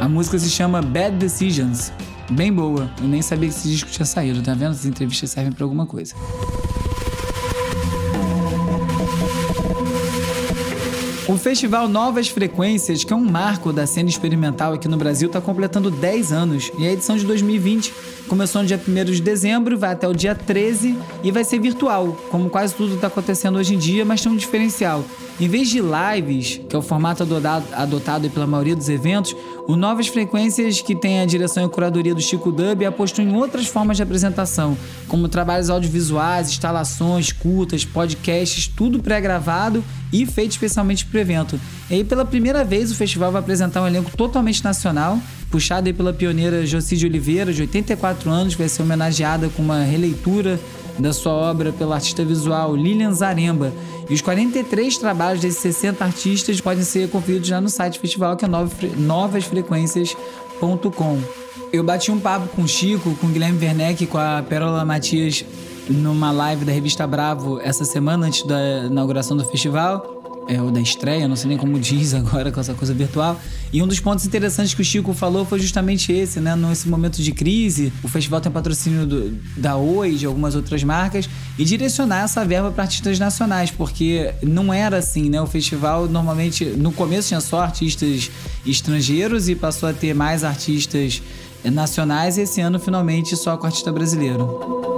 A 0.00 0.08
música 0.08 0.38
se 0.38 0.50
chama 0.50 0.80
Bad 0.80 1.16
Decisions. 1.16 1.92
Bem 2.30 2.52
boa. 2.52 2.88
Eu 3.02 3.08
nem 3.08 3.20
sabia 3.20 3.48
que 3.48 3.56
esse 3.56 3.68
disco 3.68 3.90
tinha 3.90 4.06
saído, 4.06 4.40
tá 4.40 4.54
vendo? 4.54 4.70
As 4.70 4.84
entrevistas 4.84 5.32
servem 5.32 5.50
pra 5.50 5.64
alguma 5.64 5.84
coisa. 5.84 6.14
O 11.28 11.36
festival 11.36 11.88
Novas 11.88 12.28
Frequências, 12.28 13.04
que 13.04 13.12
é 13.12 13.16
um 13.16 13.22
marco 13.22 13.70
da 13.70 13.86
cena 13.86 14.08
experimental 14.08 14.72
aqui 14.72 14.88
no 14.88 14.96
Brasil, 14.96 15.26
está 15.26 15.42
completando 15.42 15.90
10 15.90 16.32
anos. 16.32 16.72
E 16.78 16.86
a 16.86 16.90
edição 16.90 17.18
de 17.18 17.26
2020 17.26 17.92
começou 18.26 18.62
no 18.62 18.66
dia 18.66 18.80
1 18.88 19.04
de 19.04 19.20
dezembro, 19.20 19.76
vai 19.76 19.92
até 19.92 20.08
o 20.08 20.14
dia 20.14 20.34
13 20.34 20.96
e 21.22 21.30
vai 21.30 21.44
ser 21.44 21.60
virtual, 21.60 22.16
como 22.30 22.48
quase 22.48 22.74
tudo 22.74 22.94
está 22.94 23.08
acontecendo 23.08 23.58
hoje 23.58 23.74
em 23.74 23.78
dia, 23.78 24.06
mas 24.06 24.22
tem 24.22 24.32
um 24.32 24.36
diferencial. 24.36 25.04
Em 25.38 25.46
vez 25.46 25.68
de 25.68 25.80
lives, 25.80 26.62
que 26.66 26.74
é 26.74 26.78
o 26.78 26.82
formato 26.82 27.22
adotado, 27.22 27.66
adotado 27.72 28.30
pela 28.30 28.46
maioria 28.46 28.74
dos 28.74 28.88
eventos, 28.88 29.36
o 29.68 29.76
Novas 29.76 30.08
Frequências, 30.08 30.80
que 30.80 30.96
tem 30.96 31.20
a 31.20 31.26
direção 31.26 31.66
e 31.66 31.68
curadoria 31.68 32.14
do 32.14 32.22
Chico 32.22 32.50
Dub, 32.50 32.86
apostou 32.86 33.22
em 33.22 33.36
outras 33.36 33.66
formas 33.66 33.98
de 33.98 34.02
apresentação, 34.02 34.74
como 35.06 35.28
trabalhos 35.28 35.68
audiovisuais, 35.68 36.48
instalações, 36.48 37.32
curtas, 37.32 37.84
podcasts, 37.84 38.66
tudo 38.66 39.02
pré-gravado 39.02 39.84
e 40.10 40.24
feito 40.24 40.52
especialmente 40.52 41.04
para 41.04 41.18
o 41.18 41.20
evento. 41.20 41.60
E 41.90 41.96
aí, 41.96 42.02
pela 42.02 42.24
primeira 42.24 42.64
vez, 42.64 42.90
o 42.90 42.94
festival 42.94 43.30
vai 43.30 43.42
apresentar 43.42 43.82
um 43.82 43.86
elenco 43.86 44.10
totalmente 44.16 44.64
nacional, 44.64 45.20
puxado 45.50 45.86
aí 45.86 45.92
pela 45.92 46.14
pioneira 46.14 46.64
Joci 46.64 46.96
de 46.96 47.04
Oliveira, 47.04 47.52
de 47.52 47.60
84 47.60 48.30
anos, 48.30 48.54
que 48.54 48.62
vai 48.62 48.70
ser 48.70 48.80
homenageada 48.80 49.50
com 49.50 49.60
uma 49.60 49.82
releitura 49.82 50.58
da 50.98 51.12
sua 51.12 51.32
obra 51.32 51.72
pela 51.72 51.96
artista 51.96 52.24
visual 52.24 52.74
Lilian 52.74 53.12
Zaremba. 53.12 53.72
E 54.08 54.14
os 54.14 54.22
43 54.22 54.98
trabalhos 54.98 55.40
desses 55.40 55.60
60 55.60 56.04
artistas 56.04 56.60
podem 56.60 56.82
ser 56.82 57.08
conferidos 57.10 57.46
já 57.48 57.60
no 57.60 57.68
site 57.68 57.94
do 57.94 58.00
festival, 58.00 58.36
que 58.36 58.44
é 58.44 58.48
novasfrequências.com. 58.48 61.18
Eu 61.72 61.84
bati 61.84 62.10
um 62.10 62.18
papo 62.18 62.48
com 62.48 62.62
o 62.62 62.68
Chico, 62.68 63.14
com 63.16 63.26
o 63.26 63.30
Guilherme 63.30 63.64
Werneck 63.64 64.06
com 64.06 64.18
a 64.18 64.42
Pérola 64.42 64.84
Matias 64.84 65.44
numa 65.88 66.30
live 66.30 66.64
da 66.64 66.72
revista 66.72 67.06
Bravo 67.06 67.60
essa 67.60 67.84
semana 67.84 68.26
antes 68.26 68.42
da 68.42 68.86
inauguração 68.86 69.36
do 69.36 69.44
festival 69.44 70.17
é, 70.48 70.60
ou 70.60 70.70
da 70.70 70.80
estreia, 70.80 71.28
não 71.28 71.36
sei 71.36 71.50
nem 71.50 71.58
como 71.58 71.78
diz 71.78 72.14
agora 72.14 72.50
com 72.50 72.58
essa 72.58 72.72
coisa 72.72 72.94
virtual. 72.94 73.38
E 73.70 73.82
um 73.82 73.86
dos 73.86 74.00
pontos 74.00 74.24
interessantes 74.24 74.72
que 74.72 74.80
o 74.80 74.84
Chico 74.84 75.12
falou 75.12 75.44
foi 75.44 75.60
justamente 75.60 76.10
esse, 76.10 76.40
né? 76.40 76.56
Nesse 76.56 76.88
momento 76.88 77.22
de 77.22 77.32
crise, 77.32 77.92
o 78.02 78.08
festival 78.08 78.40
tem 78.40 78.50
patrocínio 78.50 79.06
do, 79.06 79.38
da 79.56 79.76
Oi, 79.76 80.14
de 80.14 80.24
algumas 80.24 80.54
outras 80.54 80.82
marcas, 80.82 81.28
e 81.58 81.64
direcionar 81.64 82.24
essa 82.24 82.44
verba 82.44 82.70
para 82.70 82.84
artistas 82.84 83.18
nacionais, 83.18 83.70
porque 83.70 84.32
não 84.42 84.72
era 84.72 84.96
assim, 84.96 85.28
né? 85.28 85.40
O 85.40 85.46
festival 85.46 86.08
normalmente, 86.08 86.64
no 86.64 86.90
começo 86.90 87.28
tinha 87.28 87.40
só 87.40 87.60
artistas 87.60 88.30
estrangeiros 88.66 89.48
e 89.50 89.54
passou 89.54 89.88
a 89.88 89.92
ter 89.92 90.14
mais 90.14 90.44
artistas 90.44 91.22
nacionais, 91.62 92.38
e 92.38 92.42
esse 92.42 92.60
ano 92.60 92.78
finalmente 92.78 93.36
só 93.36 93.56
com 93.56 93.66
artista 93.66 93.92
brasileiro. 93.92 94.97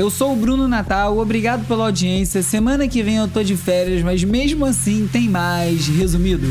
Eu 0.00 0.08
sou 0.08 0.32
o 0.32 0.36
Bruno 0.36 0.66
Natal, 0.66 1.18
obrigado 1.18 1.66
pela 1.68 1.84
audiência. 1.84 2.42
Semana 2.42 2.88
que 2.88 3.02
vem 3.02 3.16
eu 3.16 3.28
tô 3.28 3.42
de 3.42 3.54
férias, 3.54 4.02
mas 4.02 4.24
mesmo 4.24 4.64
assim 4.64 5.06
tem 5.06 5.28
mais. 5.28 5.88
Resumido. 5.88 6.46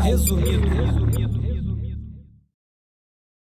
Resumido. 0.00 0.68
Resumido. 0.68 1.43